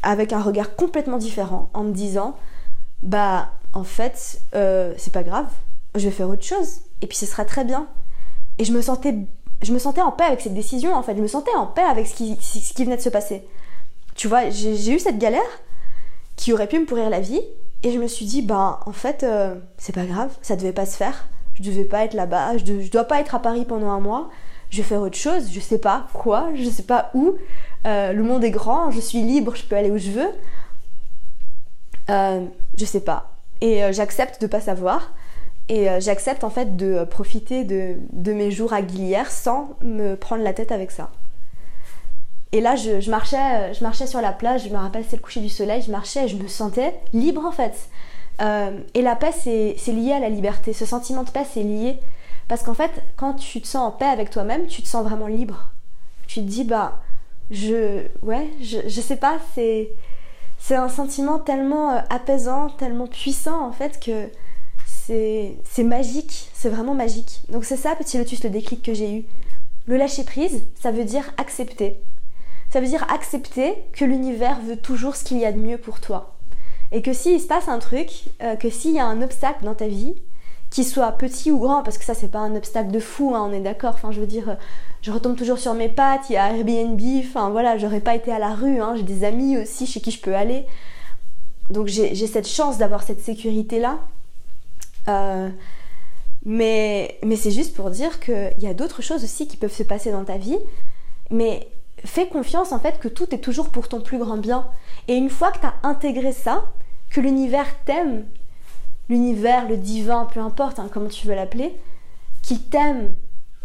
avec 0.02 0.34
un 0.34 0.42
regard 0.42 0.76
complètement 0.76 1.18
différent, 1.18 1.70
en 1.74 1.84
me 1.84 1.92
disant, 1.92 2.36
bah 3.04 3.50
en 3.74 3.84
fait, 3.84 4.42
euh, 4.56 4.94
c'est 4.98 5.14
pas 5.14 5.24
grave, 5.24 5.48
je 5.96 6.06
vais 6.06 6.12
faire 6.12 6.30
autre 6.30 6.44
chose, 6.44 6.82
et 7.02 7.08
puis 7.08 7.18
ce 7.18 7.26
sera 7.26 7.46
très 7.46 7.64
bien. 7.64 7.88
Et 8.58 8.66
je 8.66 8.74
me 8.74 8.82
sentais, 8.82 9.16
je 9.62 9.72
me 9.72 9.80
sentais 9.80 10.02
en 10.02 10.12
paix 10.12 10.24
avec 10.24 10.42
cette 10.42 10.54
décision, 10.54 10.96
en 10.96 11.04
fait, 11.04 11.16
je 11.16 11.22
me 11.22 11.28
sentais 11.28 11.54
en 11.56 11.68
paix 11.68 11.84
avec 11.84 12.08
ce 12.08 12.16
qui, 12.16 12.38
ce 12.42 12.74
qui 12.74 12.84
venait 12.84 12.98
de 12.98 13.02
se 13.02 13.10
passer. 13.10 13.46
Tu 14.20 14.28
vois, 14.28 14.50
j'ai 14.50 14.92
eu 14.92 15.00
cette 15.00 15.18
galère 15.18 15.40
qui 16.36 16.52
aurait 16.52 16.68
pu 16.68 16.78
me 16.78 16.86
pourrir 16.86 17.10
la 17.10 17.22
vie. 17.22 17.40
Et 17.84 17.94
je 17.94 17.98
me 17.98 18.08
suis 18.08 18.26
dit, 18.26 18.42
bah 18.42 18.82
en 18.86 18.92
fait, 18.92 19.24
euh, 19.24 19.56
c'est 19.78 19.96
pas 19.96 20.04
grave, 20.04 20.30
ça 20.42 20.58
devait 20.58 20.74
pas 20.74 20.86
se 20.86 20.98
faire. 20.98 21.30
Je 21.54 21.64
devais 21.64 21.86
pas 21.86 22.04
être 22.04 22.16
là-bas, 22.16 22.58
je, 22.58 22.92
dois 22.92 23.06
pas 23.06 23.22
être 23.22 23.34
à 23.34 23.40
Paris 23.40 23.64
pendant 23.64 23.92
un 23.92 24.02
mois. 24.02 24.30
Je 24.72 24.78
vais 24.80 24.84
faire 24.84 25.00
autre 25.00 25.16
chose, 25.16 25.50
je 25.54 25.62
sais 25.62 25.78
pas 25.78 26.08
quoi, 26.12 26.50
je 26.54 26.66
sais 26.66 26.84
pas 26.84 27.12
où. 27.14 27.36
Euh, 27.88 28.12
le 28.12 28.22
monde 28.22 28.44
est 28.44 28.52
grand, 28.52 28.92
je 28.92 29.00
suis 29.00 29.22
libre, 29.22 29.56
je 29.56 29.64
peux 29.64 29.78
aller 29.78 29.90
où 29.90 29.98
je 29.98 30.12
veux. 30.12 30.30
Euh, 32.10 32.44
je 32.78 32.84
sais 32.84 33.00
pas. 33.00 33.32
Et 33.62 33.84
j'accepte 33.94 34.42
de 34.42 34.48
pas 34.48 34.60
savoir. 34.60 35.14
Et 35.70 35.88
j'accepte 36.02 36.44
en 36.44 36.50
fait 36.50 36.76
de 36.76 37.06
profiter 37.06 37.64
de, 37.64 37.96
de 38.12 38.34
mes 38.34 38.52
jours 38.52 38.74
à 38.74 38.82
Guilière 38.82 39.32
sans 39.32 39.78
me 39.82 40.16
prendre 40.16 40.44
la 40.44 40.52
tête 40.52 40.74
avec 40.74 40.92
ça. 40.92 41.10
Et 42.51 42.62
là, 42.62 42.75
je, 42.75 43.10
marchais, 43.10 43.38
euh, 43.38 43.74
je 43.74 43.84
marchais 43.84 44.08
sur 44.08 44.22
la 44.22 44.32
plage, 44.32 44.63
je 44.63 44.70
me 44.70 44.77
rappelle, 44.77 45.03
c'est 45.08 45.18
le 45.18 45.22
coucher 45.22 45.39
du 45.39 45.50
soleil, 45.50 45.84
je 45.84 45.91
marchais 45.91 46.25
et 46.25 46.27
je 46.27 46.36
me 46.36 46.48
sentais 46.48 46.96
libre 47.13 47.46
en 47.46 47.51
fait. 47.51 47.89
Euh, 48.41 48.79
et 48.94 49.01
la 49.01 49.15
paix, 49.15 49.32
c'est 49.32 49.75
lié 49.91 50.13
à 50.13 50.20
la 50.20 50.29
liberté. 50.29 50.74
Ce 50.74 50.86
sentiment 50.86 51.24
de 51.24 51.29
paix, 51.29 51.46
c'est 51.51 51.63
lié. 51.63 52.00
Parce 52.48 52.63
qu'en 52.63 52.74
fait, 52.74 52.91
quand 53.18 53.34
tu 53.34 53.62
te 53.62 53.68
sens 53.68 53.88
en 53.88 53.91
paix 53.91 54.06
avec 54.06 54.32
toi-même, 54.32 54.65
tu 54.65 54.82
te 54.82 54.88
sens 54.88 55.03
vraiment 55.03 55.27
libre. 55.27 55.70
Tu 56.25 56.39
te 56.39 56.46
dis, 56.46 56.63
bah, 56.63 57.01
je. 57.51 58.08
Ouais, 58.24 58.50
je, 58.62 58.79
je 58.88 59.01
sais 59.01 59.18
pas, 59.18 59.38
c'est. 59.53 59.91
C'est 60.58 60.75
un 60.75 60.89
sentiment 60.89 61.39
tellement 61.39 61.91
euh, 61.91 62.01
apaisant, 62.10 62.70
tellement 62.70 63.08
puissant 63.08 63.65
en 63.65 63.72
fait 63.72 63.98
que 64.03 64.27
c'est 65.08 65.84
magique, 65.84 66.50
c'est 66.53 66.70
vraiment 66.70 66.94
magique. 66.94 67.41
Donc 67.50 67.65
c'est 67.65 67.78
ça, 67.78 67.95
petit 67.95 68.17
lotus, 68.17 68.43
le 68.43 68.50
déclic 68.50 68.84
que 68.84 68.93
j'ai 68.93 69.19
eu. 69.19 69.26
Le 69.88 69.97
lâcher 69.97 70.24
prise, 70.24 70.63
ça 70.80 70.91
veut 70.91 71.06
dire 71.06 71.24
accepter. 71.38 72.00
Ça 72.69 72.79
veut 72.82 72.88
dire 72.88 73.05
accepter 73.12 73.73
que 73.93 74.05
l'univers 74.05 74.60
veut 74.62 74.77
toujours 74.77 75.15
ce 75.15 75.23
qu'il 75.23 75.38
y 75.38 75.45
a 75.45 75.51
de 75.51 75.58
mieux 75.58 75.77
pour 75.77 75.99
toi. 75.99 76.36
Et 76.91 77.01
que 77.01 77.13
s'il 77.13 77.39
se 77.39 77.47
passe 77.47 77.67
un 77.67 77.79
truc, 77.79 78.25
euh, 78.41 78.55
que 78.55 78.69
s'il 78.69 78.93
y 78.93 78.99
a 78.99 79.05
un 79.05 79.21
obstacle 79.21 79.63
dans 79.63 79.75
ta 79.75 79.88
vie, 79.88 80.15
qu'il 80.69 80.86
soit 80.86 81.12
petit 81.13 81.51
ou 81.51 81.60
grand, 81.60 81.82
parce 81.82 81.97
que 81.97 82.05
ça 82.05 82.13
c'est 82.13 82.29
pas 82.29 82.39
un 82.39 82.55
obstacle 82.55 82.91
de 82.91 82.99
fou, 82.99 83.34
hein, 83.36 83.47
on 83.49 83.53
est 83.53 83.62
d'accord, 83.62 83.95
enfin 83.95 84.12
je 84.12 84.19
veux 84.19 84.27
dire, 84.27 84.49
euh, 84.49 84.55
je 85.01 85.12
retombe 85.12 85.36
toujours 85.36 85.58
sur 85.58 85.73
mes 85.73 85.89
pattes, 85.89 86.29
il 86.29 86.34
y 86.34 86.38
a 86.38 86.53
Airbnb, 86.53 87.01
enfin 87.19 87.49
voilà, 87.49 87.77
j'aurais 87.77 88.01
pas 88.01 88.15
été 88.15 88.32
à 88.32 88.39
la 88.39 88.53
rue, 88.53 88.79
hein, 88.79 88.93
j'ai 88.95 89.03
des 89.03 89.23
amis 89.23 89.58
aussi 89.58 89.88
chez 89.88 89.99
qui 89.99 90.12
je 90.12 90.21
peux 90.21 90.36
aller. 90.36 90.65
Donc 91.69 91.88
j'ai 91.88 92.15
cette 92.27 92.47
chance 92.47 92.77
d'avoir 92.79 93.03
cette 93.03 93.21
sécurité-là. 93.21 93.99
Euh, 95.08 95.49
mais 96.45 97.19
mais 97.23 97.36
c'est 97.36 97.51
juste 97.51 97.75
pour 97.75 97.91
dire 97.91 98.19
qu'il 98.19 98.53
y 98.60 98.67
a 98.67 98.73
d'autres 98.73 99.03
choses 99.03 99.23
aussi 99.23 99.47
qui 99.47 99.55
peuvent 99.58 99.73
se 99.73 99.84
passer 99.84 100.12
dans 100.12 100.23
ta 100.23 100.38
vie. 100.38 100.58
Mais 101.29 101.67
fais 102.06 102.28
confiance 102.28 102.72
en 102.72 102.80
fait 102.80 103.00
que 103.00 103.08
tout 103.08 103.34
est 103.34 103.40
toujours 103.40 103.70
pour 103.70 103.88
ton 103.88 104.02
plus 104.02 104.18
grand 104.18 104.38
bien. 104.38 104.68
Et 105.08 105.16
une 105.16 105.30
fois 105.30 105.52
que 105.52 105.60
tu 105.60 105.66
as 105.66 105.74
intégré 105.84 106.32
ça, 106.32 106.66
que 107.10 107.22
l'univers 107.22 107.68
t'aime, 107.86 108.26
l'univers, 109.10 109.68
le 109.68 109.78
divin, 109.78 110.26
peu 110.26 110.40
importe 110.40 110.80
hein, 110.80 110.90
comment 110.92 111.10
tu 111.10 111.28
veux 111.28 111.36
l'appeler, 111.36 111.76
qu'il 112.42 112.62
t'aime 112.62 113.14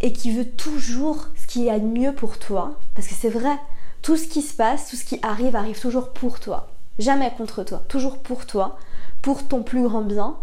et 0.00 0.12
qui 0.12 0.30
veut 0.30 0.48
toujours 0.48 1.28
ce 1.36 1.46
qui 1.46 1.70
a 1.70 1.78
de 1.78 1.84
mieux 1.84 2.14
pour 2.14 2.38
toi, 2.38 2.78
parce 2.94 3.06
que 3.06 3.14
c'est 3.14 3.28
vrai, 3.28 3.56
tout 4.02 4.16
ce 4.16 4.26
qui 4.26 4.42
se 4.42 4.54
passe, 4.54 4.90
tout 4.90 4.96
ce 4.96 5.04
qui 5.04 5.18
arrive, 5.22 5.56
arrive 5.56 5.80
toujours 5.80 6.12
pour 6.12 6.40
toi, 6.40 6.68
jamais 6.98 7.32
contre 7.36 7.62
toi, 7.62 7.82
toujours 7.88 8.18
pour 8.18 8.46
toi, 8.46 8.76
pour 9.22 9.46
ton 9.46 9.62
plus 9.62 9.82
grand 9.84 10.02
bien. 10.02 10.36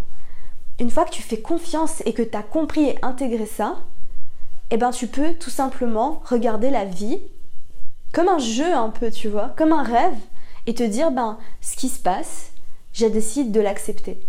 Une 0.80 0.90
fois 0.90 1.06
que 1.06 1.12
tu 1.12 1.22
fais 1.22 1.40
confiance 1.40 2.02
et 2.06 2.14
que 2.14 2.24
tu 2.24 2.36
as 2.36 2.42
compris 2.42 2.86
et 2.86 2.98
intégré 3.04 3.46
ça, 3.46 3.78
eh 4.72 4.78
ben 4.78 4.90
tu 4.90 5.08
peux 5.08 5.34
tout 5.34 5.50
simplement 5.50 6.24
regarder 6.26 6.72
la 6.72 6.86
vie 6.86 7.20
comme 8.12 8.28
un 8.28 8.40
jeu 8.40 8.74
un 8.74 8.90
peu, 8.90 9.12
tu 9.12 9.28
vois, 9.28 9.54
comme 9.58 9.74
un 9.74 9.84
rêve, 9.84 10.18
et 10.68 10.74
te 10.74 10.84
dire, 10.84 11.12
ben, 11.12 11.38
ce 11.62 11.76
qui 11.76 11.90
se 11.90 12.00
passe, 12.00 12.52
je 12.94 13.06
décide 13.06 13.52
de 13.52 13.62
l'accepter. 13.62 14.20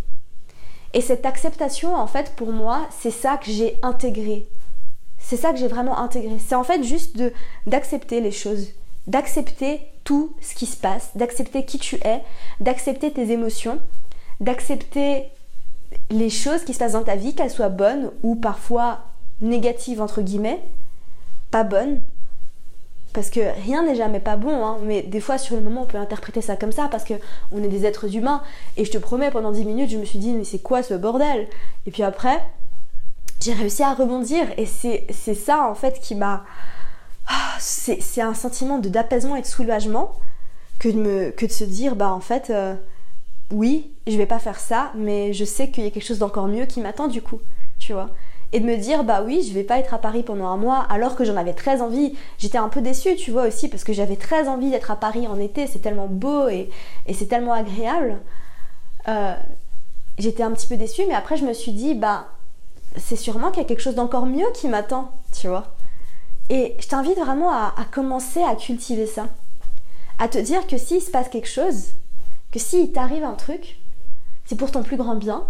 Et 0.94 1.00
cette 1.00 1.26
acceptation, 1.26 1.94
en 1.94 2.06
fait, 2.06 2.32
pour 2.36 2.52
moi, 2.52 2.86
c'est 2.90 3.10
ça 3.10 3.36
que 3.36 3.50
j'ai 3.50 3.78
intégré. 3.82 4.46
C'est 5.18 5.36
ça 5.36 5.52
que 5.52 5.58
j'ai 5.58 5.68
vraiment 5.68 5.98
intégré. 5.98 6.36
C'est 6.38 6.54
en 6.54 6.64
fait 6.64 6.82
juste 6.82 7.16
de 7.16 7.32
d'accepter 7.66 8.20
les 8.20 8.32
choses, 8.32 8.68
d'accepter 9.06 9.80
tout 10.04 10.34
ce 10.40 10.54
qui 10.54 10.66
se 10.66 10.76
passe, 10.76 11.10
d'accepter 11.14 11.64
qui 11.64 11.78
tu 11.78 11.96
es, 12.04 12.22
d'accepter 12.60 13.12
tes 13.12 13.30
émotions, 13.30 13.78
d'accepter 14.40 15.30
les 16.10 16.30
choses 16.30 16.64
qui 16.64 16.74
se 16.74 16.78
passent 16.78 16.92
dans 16.92 17.04
ta 17.04 17.16
vie, 17.16 17.34
qu'elles 17.34 17.50
soient 17.50 17.68
bonnes 17.68 18.10
ou 18.22 18.34
parfois 18.34 19.04
négatives 19.40 20.02
entre 20.02 20.22
guillemets, 20.22 20.60
pas 21.50 21.64
bonnes, 21.64 22.02
parce 23.12 23.30
que 23.30 23.40
rien 23.64 23.84
n'est 23.84 23.94
jamais 23.94 24.20
pas 24.20 24.36
bon, 24.36 24.64
hein, 24.64 24.78
mais 24.82 25.02
des 25.02 25.20
fois 25.20 25.38
sur 25.38 25.56
le 25.56 25.62
moment 25.62 25.82
on 25.82 25.86
peut 25.86 25.98
interpréter 25.98 26.40
ça 26.40 26.56
comme 26.56 26.72
ça 26.72 26.88
parce 26.90 27.04
que 27.04 27.14
on 27.52 27.62
est 27.62 27.68
des 27.68 27.84
êtres 27.84 28.14
humains. 28.14 28.42
Et 28.76 28.84
je 28.84 28.90
te 28.90 28.98
promets, 28.98 29.30
pendant 29.30 29.52
10 29.52 29.64
minutes, 29.64 29.90
je 29.90 29.98
me 29.98 30.04
suis 30.04 30.18
dit 30.18 30.32
mais 30.32 30.44
c'est 30.44 30.60
quoi 30.60 30.82
ce 30.82 30.94
bordel? 30.94 31.48
Et 31.86 31.90
puis 31.90 32.02
après, 32.02 32.42
j'ai 33.40 33.52
réussi 33.52 33.82
à 33.82 33.94
rebondir. 33.94 34.46
Et 34.56 34.66
c'est 34.66 35.34
ça 35.34 35.68
en 35.68 35.74
fait 35.74 36.00
qui 36.00 36.14
m'a... 36.14 36.44
Ah, 37.28 37.54
c'est 37.58 38.20
un 38.20 38.34
sentiment 38.34 38.78
d'apaisement 38.78 39.36
et 39.36 39.42
de 39.42 39.46
soulagement 39.46 40.12
que 40.78 40.88
de, 40.88 40.98
me, 40.98 41.48
se 41.48 41.64
dire 41.64 41.94
bah 41.94 42.12
en 42.12 42.20
fait 42.20 42.50
euh, 42.50 42.74
oui, 43.52 43.92
je 44.08 44.16
vais 44.16 44.26
pas 44.26 44.40
faire 44.40 44.58
ça, 44.58 44.90
mais 44.96 45.32
je 45.32 45.44
sais 45.44 45.70
qu'il 45.70 45.84
y 45.84 45.86
a 45.86 45.90
quelque 45.90 46.04
chose 46.04 46.18
d'encore 46.18 46.48
mieux 46.48 46.66
qui 46.66 46.80
m'attend 46.80 47.06
du 47.06 47.22
coup, 47.22 47.40
tu 47.78 47.92
vois 47.92 48.10
et 48.52 48.60
de 48.60 48.66
me 48.66 48.76
dire 48.76 49.04
bah 49.04 49.22
oui 49.24 49.44
je 49.46 49.54
vais 49.54 49.64
pas 49.64 49.78
être 49.78 49.94
à 49.94 49.98
Paris 49.98 50.22
pendant 50.22 50.46
un 50.46 50.56
mois 50.56 50.86
alors 50.90 51.16
que 51.16 51.24
j'en 51.24 51.36
avais 51.36 51.54
très 51.54 51.80
envie. 51.80 52.14
J'étais 52.38 52.58
un 52.58 52.68
peu 52.68 52.80
déçue 52.80 53.16
tu 53.16 53.30
vois 53.30 53.46
aussi 53.46 53.68
parce 53.68 53.84
que 53.84 53.92
j'avais 53.92 54.16
très 54.16 54.48
envie 54.48 54.70
d'être 54.70 54.90
à 54.90 54.96
Paris 54.96 55.26
en 55.26 55.38
été. 55.38 55.66
C'est 55.66 55.78
tellement 55.78 56.06
beau 56.06 56.48
et, 56.48 56.70
c'est 57.12 57.28
tellement 57.28 57.54
agréable. 57.54 58.18
Euh, 59.08 59.34
j'étais 60.18 60.42
un 60.42 60.52
petit 60.52 60.66
peu 60.66 60.76
déçue 60.76 61.02
mais 61.08 61.14
après 61.14 61.36
je 61.36 61.44
me 61.44 61.52
suis 61.52 61.72
dit 61.72 61.94
bah 61.94 62.26
c'est 62.96 63.16
sûrement 63.16 63.50
qu'il 63.50 63.62
y 63.62 63.64
a 63.64 63.68
quelque 63.68 63.80
chose 63.80 63.94
d'encore 63.94 64.26
mieux 64.26 64.46
qui 64.54 64.68
m'attend 64.68 65.12
tu 65.32 65.48
vois. 65.48 65.74
Et 66.50 66.76
je 66.78 66.88
t'invite 66.88 67.18
vraiment 67.18 67.50
à, 67.50 67.74
à 67.78 67.84
commencer 67.90 68.42
à 68.42 68.54
cultiver 68.54 69.06
ça. 69.06 69.28
À 70.18 70.28
te 70.28 70.38
dire 70.38 70.66
que 70.66 70.76
s'il 70.76 71.00
se 71.00 71.10
passe 71.10 71.28
quelque 71.28 71.48
chose 71.48 71.92
que 72.52 72.58
s'il 72.58 72.92
t'arrive 72.92 73.24
un 73.24 73.32
truc 73.32 73.78
c'est 74.44 74.56
pour 74.56 74.70
ton 74.70 74.82
plus 74.82 74.98
grand 74.98 75.14
bien 75.14 75.46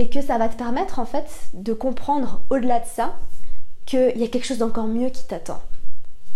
et 0.00 0.08
que 0.08 0.22
ça 0.22 0.38
va 0.38 0.48
te 0.48 0.56
permettre 0.56 0.98
en 0.98 1.04
fait 1.04 1.26
de 1.52 1.74
comprendre 1.74 2.40
au-delà 2.48 2.80
de 2.80 2.86
ça 2.86 3.16
qu'il 3.84 4.16
y 4.16 4.24
a 4.24 4.28
quelque 4.28 4.46
chose 4.46 4.56
d'encore 4.56 4.86
mieux 4.86 5.10
qui 5.10 5.26
t'attend. 5.26 5.60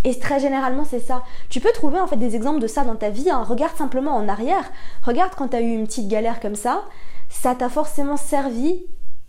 Et 0.05 0.18
très 0.18 0.38
généralement, 0.38 0.85
c'est 0.85 1.00
ça. 1.00 1.22
Tu 1.48 1.61
peux 1.61 1.72
trouver 1.72 1.98
en 1.98 2.07
fait 2.07 2.18
des 2.18 2.37
exemples 2.37 2.61
de 2.61 2.66
ça 2.66 2.85
dans 2.85 2.94
ta 2.94 3.09
vie. 3.09 3.31
Hein. 3.31 3.42
Regarde 3.42 3.74
simplement 3.74 4.14
en 4.14 4.29
arrière. 4.29 4.70
Regarde 5.03 5.33
quand 5.35 5.48
tu 5.48 5.57
as 5.57 5.62
eu 5.62 5.72
une 5.72 5.87
petite 5.87 6.09
galère 6.09 6.40
comme 6.40 6.57
ça. 6.57 6.85
Ça 7.31 7.55
t'a 7.55 7.70
forcément 7.70 8.18
servi 8.18 8.83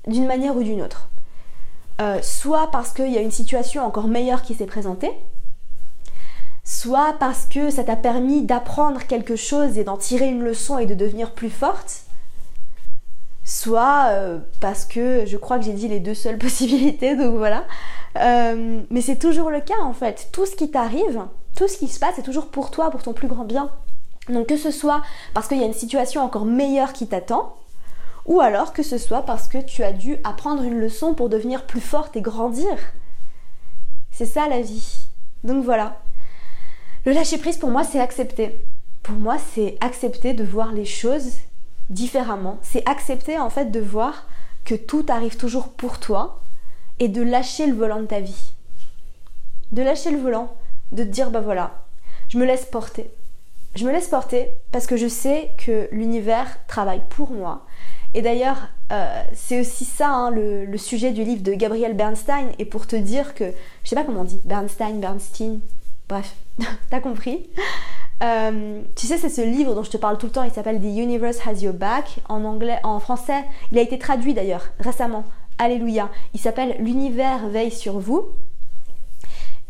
d'une 0.05 0.27
manière 0.27 0.57
ou 0.57 0.63
d'une 0.63 0.81
autre. 0.81 1.07
euh, 2.01 2.19
soit 2.21 2.69
parce 2.71 2.91
qu'il 2.91 3.11
y 3.11 3.17
a 3.17 3.21
une 3.21 3.31
situation 3.31 3.85
encore 3.85 4.07
meilleure 4.07 4.41
qui 4.41 4.53
s'est 4.53 4.65
présentée, 4.65 5.13
soit 6.65 7.15
parce 7.19 7.45
que 7.45 7.69
ça 7.69 7.85
t'a 7.85 7.95
permis 7.95 8.43
d'apprendre 8.43 9.01
quelque 9.07 9.35
chose 9.37 9.77
et 9.77 9.85
d'en 9.85 9.97
tirer 9.97 10.27
une 10.27 10.43
leçon 10.43 10.77
et 10.77 10.85
de 10.85 10.93
devenir 10.93 11.31
plus 11.33 11.49
forte, 11.49 12.04
soit 13.45 14.07
euh, 14.09 14.39
parce 14.59 14.83
que 14.85 15.25
je 15.25 15.37
crois 15.37 15.57
que 15.59 15.63
j'ai 15.63 15.73
dit 15.73 15.87
les 15.87 16.01
deux 16.01 16.15
seules 16.15 16.37
possibilités, 16.39 17.15
donc 17.15 17.37
voilà. 17.37 17.63
Euh, 18.17 18.81
mais 18.89 19.01
c'est 19.01 19.17
toujours 19.17 19.49
le 19.49 19.61
cas 19.61 19.79
en 19.81 19.93
fait. 19.93 20.29
Tout 20.33 20.45
ce 20.45 20.55
qui 20.55 20.69
t'arrive, 20.69 21.23
tout 21.55 21.67
ce 21.69 21.77
qui 21.77 21.87
se 21.87 21.99
passe, 21.99 22.15
c'est 22.17 22.23
toujours 22.23 22.47
pour 22.47 22.71
toi, 22.71 22.89
pour 22.89 23.03
ton 23.03 23.13
plus 23.13 23.27
grand 23.27 23.45
bien. 23.45 23.69
Donc 24.27 24.47
que 24.47 24.57
ce 24.57 24.71
soit 24.71 25.01
parce 25.33 25.47
qu'il 25.47 25.59
y 25.59 25.63
a 25.63 25.67
une 25.67 25.73
situation 25.73 26.21
encore 26.21 26.45
meilleure 26.45 26.91
qui 26.91 27.07
t'attend, 27.07 27.55
ou 28.25 28.41
alors 28.41 28.73
que 28.73 28.83
ce 28.83 28.97
soit 28.97 29.21
parce 29.21 29.47
que 29.47 29.59
tu 29.59 29.83
as 29.83 29.93
dû 29.93 30.17
apprendre 30.23 30.63
une 30.63 30.79
leçon 30.79 31.13
pour 31.13 31.29
devenir 31.29 31.65
plus 31.67 31.81
forte 31.81 32.15
et 32.17 32.21
grandir. 32.21 32.75
C'est 34.11 34.25
ça 34.25 34.47
la 34.47 34.61
vie. 34.61 35.05
Donc 35.43 35.63
voilà. 35.63 35.99
Le 37.05 37.11
lâcher 37.11 37.37
prise 37.37 37.57
pour 37.57 37.69
moi, 37.69 37.83
c'est 37.83 37.99
accepter. 37.99 38.59
Pour 39.03 39.15
moi, 39.15 39.37
c'est 39.53 39.77
accepter 39.81 40.33
de 40.33 40.43
voir 40.43 40.71
les 40.71 40.85
choses 40.85 41.33
différemment. 41.89 42.57
C'est 42.61 42.87
accepter 42.87 43.37
en 43.37 43.49
fait 43.49 43.71
de 43.71 43.79
voir 43.79 44.27
que 44.63 44.75
tout 44.75 45.05
arrive 45.09 45.37
toujours 45.37 45.69
pour 45.69 45.99
toi 45.99 46.41
et 46.99 47.07
de 47.07 47.21
lâcher 47.21 47.67
le 47.67 47.75
volant 47.75 48.01
de 48.01 48.07
ta 48.07 48.19
vie. 48.19 48.53
De 49.71 49.81
lâcher 49.81 50.11
le 50.11 50.19
volant, 50.19 50.53
de 50.91 51.03
te 51.03 51.09
dire 51.09 51.31
bah 51.31 51.41
voilà, 51.41 51.85
je 52.29 52.37
me 52.37 52.45
laisse 52.45 52.65
porter. 52.65 53.09
Je 53.75 53.85
me 53.85 53.91
laisse 53.91 54.07
porter 54.07 54.49
parce 54.71 54.87
que 54.87 54.95
je 54.95 55.07
sais 55.07 55.51
que 55.57 55.89
l'univers 55.91 56.47
travaille 56.67 57.01
pour 57.09 57.31
moi. 57.31 57.65
Et 58.13 58.21
d'ailleurs, 58.21 58.69
euh, 58.93 59.21
c'est 59.33 59.59
aussi 59.59 59.83
ça 59.83 60.09
hein, 60.09 60.31
le, 60.31 60.77
sujet 60.77 61.11
du 61.11 61.25
livre 61.25 61.43
de 61.43 61.53
Gabriel 61.53 61.93
Bernstein. 61.93 62.51
Et 62.59 62.65
pour 62.65 62.87
te 62.87 62.95
dire 62.95 63.35
que, 63.35 63.51
je 63.83 63.89
sais 63.89 63.95
pas 63.95 64.05
comment 64.05 64.21
on 64.21 64.25
dit, 64.25 64.39
Bernstein, 64.45 65.01
Bernstein, 65.01 65.59
bref, 66.07 66.33
t'as 66.89 67.01
compris. 67.01 67.49
Euh, 68.23 68.81
tu 68.95 69.07
sais, 69.07 69.17
c'est 69.17 69.29
ce 69.29 69.41
livre 69.41 69.75
dont 69.75 69.83
je 69.83 69.91
te 69.91 69.97
parle 69.97 70.17
tout 70.17 70.27
le 70.27 70.31
temps, 70.31 70.43
il 70.43 70.51
s'appelle 70.51 70.79
The 70.79 70.85
Universe 70.85 71.39
Has 71.45 71.61
Your 71.61 71.73
Back. 71.73 72.19
En 72.29 72.43
anglais, 72.45 72.79
en 72.83 72.99
français, 72.99 73.43
il 73.71 73.77
a 73.77 73.81
été 73.81 73.99
traduit 73.99 74.33
d'ailleurs 74.33 74.67
récemment. 74.79 75.25
Alléluia. 75.57 76.09
Il 76.33 76.39
s'appelle 76.39 76.75
L'univers 76.79 77.47
veille 77.47 77.71
sur 77.71 77.99
vous. 77.99 78.29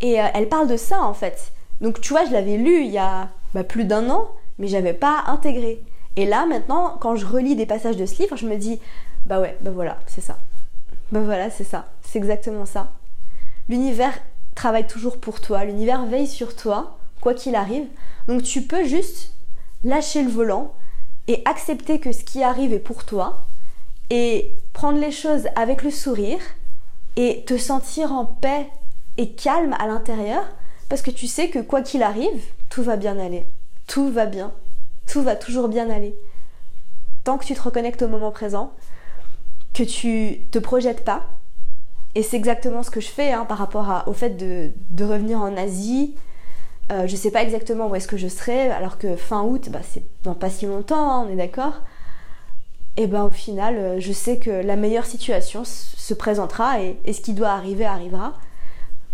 Et 0.01 0.21
euh, 0.21 0.25
elle 0.33 0.49
parle 0.49 0.67
de 0.67 0.77
ça 0.77 1.01
en 1.01 1.13
fait. 1.13 1.51
Donc 1.81 2.01
tu 2.01 2.13
vois, 2.13 2.25
je 2.25 2.31
l'avais 2.31 2.57
lu 2.57 2.83
il 2.83 2.91
y 2.91 2.97
a 2.97 3.29
bah, 3.53 3.63
plus 3.63 3.85
d'un 3.85 4.09
an, 4.09 4.27
mais 4.59 4.67
j'avais 4.67 4.93
pas 4.93 5.23
intégré. 5.27 5.81
Et 6.15 6.25
là 6.25 6.45
maintenant, 6.45 6.97
quand 6.99 7.15
je 7.15 7.25
relis 7.25 7.55
des 7.55 7.65
passages 7.65 7.97
de 7.97 8.05
ce 8.05 8.21
livre, 8.21 8.35
je 8.35 8.45
me 8.45 8.57
dis 8.57 8.79
bah 9.25 9.39
ouais, 9.39 9.57
bah 9.61 9.71
voilà, 9.71 9.97
c'est 10.07 10.21
ça. 10.21 10.37
Bah 11.11 11.21
voilà, 11.21 11.49
c'est 11.49 11.63
ça. 11.63 11.85
C'est 12.01 12.19
exactement 12.19 12.65
ça. 12.65 12.91
L'univers 13.69 14.13
travaille 14.53 14.87
toujours 14.87 15.17
pour 15.17 15.41
toi, 15.41 15.65
l'univers 15.65 16.05
veille 16.05 16.27
sur 16.27 16.55
toi, 16.55 16.97
quoi 17.25 17.33
qu'il 17.33 17.55
arrive. 17.55 17.87
Donc 18.27 18.43
tu 18.43 18.61
peux 18.61 18.85
juste 18.85 19.33
lâcher 19.83 20.21
le 20.21 20.29
volant 20.29 20.75
et 21.27 21.41
accepter 21.45 21.99
que 21.99 22.11
ce 22.11 22.23
qui 22.23 22.43
arrive 22.43 22.71
est 22.71 22.77
pour 22.77 23.03
toi 23.03 23.47
et 24.11 24.53
prendre 24.73 24.99
les 24.99 25.09
choses 25.09 25.47
avec 25.55 25.81
le 25.81 25.89
sourire 25.89 26.37
et 27.15 27.43
te 27.47 27.57
sentir 27.57 28.11
en 28.11 28.25
paix 28.25 28.67
et 29.17 29.31
calme 29.31 29.75
à 29.79 29.87
l'intérieur 29.87 30.43
parce 30.87 31.01
que 31.01 31.09
tu 31.09 31.25
sais 31.25 31.49
que 31.49 31.57
quoi 31.57 31.81
qu'il 31.81 32.03
arrive, 32.03 32.43
tout 32.69 32.83
va 32.83 32.95
bien 32.95 33.17
aller. 33.17 33.47
Tout 33.87 34.11
va 34.11 34.27
bien. 34.27 34.51
Tout 35.07 35.23
va 35.23 35.35
toujours 35.35 35.67
bien 35.67 35.89
aller. 35.89 36.15
Tant 37.23 37.39
que 37.39 37.45
tu 37.45 37.55
te 37.55 37.61
reconnectes 37.61 38.03
au 38.03 38.07
moment 38.07 38.31
présent, 38.31 38.71
que 39.73 39.81
tu 39.81 40.41
te 40.51 40.59
projettes 40.59 41.03
pas. 41.03 41.25
Et 42.13 42.21
c'est 42.21 42.37
exactement 42.37 42.83
ce 42.83 42.91
que 42.91 43.01
je 43.01 43.09
fais 43.09 43.33
hein, 43.33 43.45
par 43.45 43.57
rapport 43.57 44.03
au 44.05 44.13
fait 44.13 44.37
de, 44.37 44.71
revenir 45.03 45.41
en 45.41 45.57
Asie. 45.57 46.13
Euh, 46.91 47.07
je 47.07 47.15
sais 47.15 47.31
pas 47.31 47.41
exactement 47.41 47.87
où 47.87 47.95
est-ce 47.95 48.07
que 48.07 48.17
je 48.17 48.27
serai, 48.27 48.69
alors 48.69 48.97
que 48.97 49.15
fin 49.15 49.43
août, 49.43 49.69
bah, 49.69 49.79
c'est 49.83 50.03
dans 50.23 50.35
pas 50.35 50.49
si 50.49 50.67
longtemps, 50.67 51.11
hein, 51.11 51.25
on 51.27 51.31
est 51.31 51.35
d'accord 51.35 51.81
et 52.97 53.07
ben 53.07 53.23
au 53.23 53.29
final, 53.29 53.75
euh, 53.77 53.99
je 53.99 54.13
sais 54.13 54.37
que 54.37 54.49
la 54.49 54.77
meilleure 54.77 55.05
situation 55.05 55.63
se 55.65 56.13
présentera 56.13 56.81
et, 56.81 56.97
ce 57.11 57.19
qui 57.19 57.33
doit 57.33 57.49
arriver 57.49 57.85
arrivera. 57.85 58.33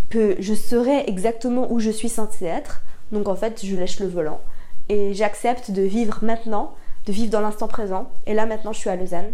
Que 0.10 0.36
je 0.40 0.54
saurai 0.54 1.06
exactement 1.08 1.72
où 1.72 1.80
je 1.80 1.90
suis 1.90 2.10
censée 2.10 2.46
être. 2.46 2.82
Donc 3.12 3.28
en 3.28 3.36
fait, 3.36 3.66
je 3.66 3.76
lâche 3.76 4.00
le 4.00 4.08
volant 4.08 4.42
et 4.90 5.14
j'accepte 5.14 5.72
de 5.72 5.82
vivre 5.82 6.20
maintenant, 6.22 6.76
de 7.06 7.12
vivre 7.12 7.32
dans 7.32 7.40
l'instant 7.40 7.68
présent. 7.68 8.12
Et 8.28 8.34
là 8.34 8.46
maintenant, 8.46 8.74
je 8.74 8.80
suis 8.80 8.90
à 8.90 8.96
Lausanne 8.96 9.32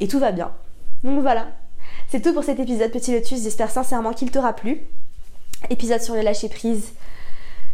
et 0.00 0.08
tout 0.08 0.18
va 0.18 0.32
bien. 0.32 0.52
Donc 1.04 1.20
voilà. 1.20 1.48
C'est 2.08 2.22
tout 2.22 2.32
pour 2.32 2.44
cet 2.44 2.60
épisode 2.60 2.92
Petit 2.92 3.12
Lotus. 3.12 3.42
J'espère 3.42 3.70
sincèrement 3.70 4.12
qu'il 4.12 4.30
t'aura 4.30 4.54
plu. 4.54 4.82
Épisode 5.70 6.00
sur 6.00 6.14
le 6.14 6.22
lâcher 6.22 6.48
prise 6.48 6.92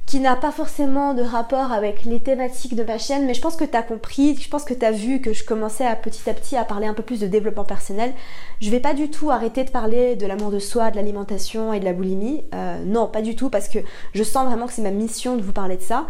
qui 0.08 0.20
n'a 0.20 0.36
pas 0.36 0.52
forcément 0.52 1.12
de 1.12 1.20
rapport 1.20 1.70
avec 1.70 2.06
les 2.06 2.18
thématiques 2.18 2.74
de 2.74 2.82
ma 2.82 2.96
chaîne, 2.96 3.26
mais 3.26 3.34
je 3.34 3.42
pense 3.42 3.56
que 3.56 3.64
tu 3.64 3.76
as 3.76 3.82
compris, 3.82 4.38
je 4.40 4.48
pense 4.48 4.64
que 4.64 4.72
tu 4.72 4.82
as 4.82 4.90
vu 4.90 5.20
que 5.20 5.34
je 5.34 5.44
commençais 5.44 5.84
à 5.84 5.94
petit 5.96 6.30
à 6.30 6.32
petit 6.32 6.56
à 6.56 6.64
parler 6.64 6.86
un 6.86 6.94
peu 6.94 7.02
plus 7.02 7.20
de 7.20 7.26
développement 7.26 7.66
personnel. 7.66 8.14
Je 8.62 8.70
vais 8.70 8.80
pas 8.80 8.94
du 8.94 9.10
tout 9.10 9.30
arrêter 9.30 9.64
de 9.64 9.70
parler 9.70 10.16
de 10.16 10.26
l'amour 10.26 10.50
de 10.50 10.58
soi, 10.60 10.90
de 10.90 10.96
l'alimentation 10.96 11.74
et 11.74 11.80
de 11.80 11.84
la 11.84 11.92
boulimie. 11.92 12.42
Euh, 12.54 12.82
non, 12.86 13.06
pas 13.06 13.20
du 13.20 13.36
tout, 13.36 13.50
parce 13.50 13.68
que 13.68 13.80
je 14.14 14.22
sens 14.22 14.46
vraiment 14.46 14.66
que 14.66 14.72
c'est 14.72 14.80
ma 14.80 14.92
mission 14.92 15.36
de 15.36 15.42
vous 15.42 15.52
parler 15.52 15.76
de 15.76 15.82
ça. 15.82 16.06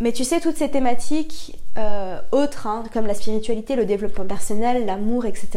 Mais 0.00 0.12
tu 0.12 0.22
sais, 0.22 0.38
toutes 0.38 0.56
ces 0.56 0.70
thématiques 0.70 1.58
euh, 1.76 2.20
autres, 2.30 2.68
hein, 2.68 2.84
comme 2.92 3.06
la 3.06 3.14
spiritualité, 3.14 3.74
le 3.74 3.84
développement 3.84 4.26
personnel, 4.26 4.86
l'amour, 4.86 5.26
etc., 5.26 5.48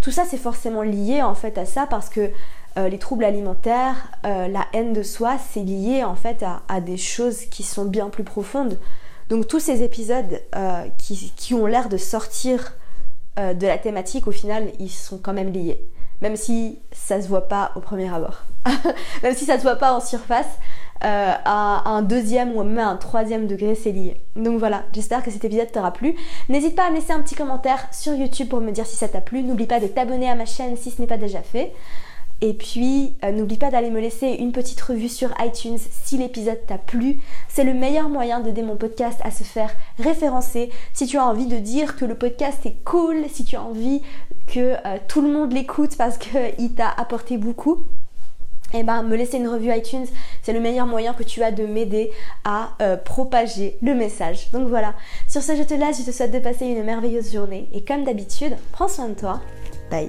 tout 0.00 0.12
ça 0.12 0.24
c'est 0.24 0.38
forcément 0.38 0.82
lié 0.82 1.22
en 1.22 1.34
fait 1.34 1.58
à 1.58 1.66
ça 1.66 1.86
parce 1.86 2.08
que 2.08 2.30
euh, 2.76 2.88
les 2.88 2.98
troubles 2.98 3.24
alimentaires, 3.24 3.96
euh, 4.24 4.46
la 4.46 4.66
haine 4.72 4.92
de 4.92 5.02
soi, 5.02 5.36
c'est 5.52 5.62
lié 5.62 6.04
en 6.04 6.14
fait 6.14 6.44
à, 6.68 6.80
des 6.80 6.96
choses 6.96 7.46
qui 7.46 7.62
sont 7.62 7.84
bien 7.84 8.10
plus 8.10 8.24
profondes. 8.24 8.78
Donc 9.28 9.48
tous 9.48 9.60
ces 9.60 9.82
épisodes 9.82 10.40
euh, 10.54 10.84
qui, 10.98 11.54
ont 11.54 11.66
l'air 11.66 11.88
de 11.88 11.96
sortir 11.96 12.74
de 13.36 13.66
la 13.66 13.78
thématique, 13.78 14.26
au 14.26 14.32
final, 14.32 14.70
ils 14.78 14.90
sont 14.90 15.16
quand 15.16 15.32
même 15.32 15.50
liés. 15.50 15.80
Même 16.20 16.36
si 16.36 16.78
ça 16.92 17.22
se 17.22 17.28
voit 17.28 17.48
pas 17.48 17.72
au 17.74 17.80
premier 17.80 18.12
abord. 18.12 18.42
même 19.22 19.34
si 19.34 19.46
ça 19.46 19.56
se 19.56 19.62
voit 19.62 19.76
pas 19.76 19.94
en 19.94 20.00
surface, 20.00 20.58
à 21.00 21.88
un 21.88 22.02
deuxième 22.02 22.54
ou 22.54 22.62
même 22.62 22.86
un 22.86 22.96
troisième 22.96 23.46
degré, 23.46 23.74
c'est 23.74 23.92
lié. 23.92 24.20
Donc 24.36 24.58
voilà, 24.58 24.82
j'espère 24.92 25.22
que 25.22 25.30
cet 25.30 25.42
épisode 25.42 25.72
t'aura 25.72 25.92
plu. 25.92 26.16
N'hésite 26.50 26.76
pas 26.76 26.88
à 26.88 26.90
laisser 26.90 27.12
un 27.12 27.20
petit 27.20 27.34
commentaire 27.34 27.88
sur 27.92 28.12
YouTube 28.12 28.48
pour 28.48 28.60
me 28.60 28.72
dire 28.72 28.84
si 28.84 28.96
ça 28.96 29.08
t'a 29.08 29.22
plu. 29.22 29.42
N'oublie 29.42 29.66
pas 29.66 29.80
de 29.80 29.86
t'abonner 29.86 30.28
à 30.28 30.34
ma 30.34 30.44
chaîne 30.44 30.76
si 30.76 30.90
ce 30.90 31.00
n'est 31.00 31.06
pas 31.06 31.16
déjà 31.16 31.40
fait. 31.40 31.72
Et 32.42 32.54
puis, 32.54 33.14
euh, 33.22 33.32
n'oublie 33.32 33.58
pas 33.58 33.70
d'aller 33.70 33.90
me 33.90 34.00
laisser 34.00 34.28
une 34.28 34.52
petite 34.52 34.80
revue 34.80 35.08
sur 35.08 35.30
iTunes 35.40 35.78
si 36.04 36.16
l'épisode 36.16 36.64
t'a 36.66 36.78
plu. 36.78 37.18
C'est 37.48 37.64
le 37.64 37.74
meilleur 37.74 38.08
moyen 38.08 38.40
d'aider 38.40 38.62
mon 38.62 38.76
podcast 38.76 39.20
à 39.24 39.30
se 39.30 39.44
faire 39.44 39.70
référencer. 39.98 40.70
Si 40.94 41.06
tu 41.06 41.18
as 41.18 41.24
envie 41.24 41.46
de 41.46 41.58
dire 41.58 41.96
que 41.96 42.06
le 42.06 42.14
podcast 42.14 42.64
est 42.64 42.76
cool, 42.84 43.24
si 43.28 43.44
tu 43.44 43.56
as 43.56 43.62
envie 43.62 44.00
que 44.46 44.74
euh, 44.86 44.98
tout 45.06 45.20
le 45.20 45.30
monde 45.30 45.52
l'écoute 45.52 45.96
parce 45.96 46.16
qu'il 46.16 46.72
t'a 46.76 46.88
apporté 46.88 47.36
beaucoup, 47.36 47.84
eh 48.72 48.84
ben, 48.84 49.02
me 49.02 49.16
laisser 49.16 49.36
une 49.36 49.48
revue 49.48 49.76
iTunes, 49.76 50.06
c'est 50.42 50.52
le 50.52 50.60
meilleur 50.60 50.86
moyen 50.86 51.12
que 51.12 51.24
tu 51.24 51.42
as 51.42 51.50
de 51.50 51.66
m'aider 51.66 52.10
à 52.44 52.70
euh, 52.80 52.96
propager 52.96 53.76
le 53.82 53.94
message. 53.94 54.50
Donc 54.52 54.68
voilà, 54.68 54.94
sur 55.28 55.42
ce 55.42 55.56
je 55.56 55.62
te 55.62 55.74
laisse, 55.74 55.98
je 55.98 56.04
te 56.04 56.12
souhaite 56.12 56.32
de 56.32 56.38
passer 56.38 56.66
une 56.66 56.84
merveilleuse 56.84 57.32
journée 57.32 57.68
et 57.72 57.84
comme 57.84 58.04
d'habitude, 58.04 58.56
prends 58.72 58.88
soin 58.88 59.08
de 59.08 59.14
toi. 59.14 59.40
Bye. 59.90 60.08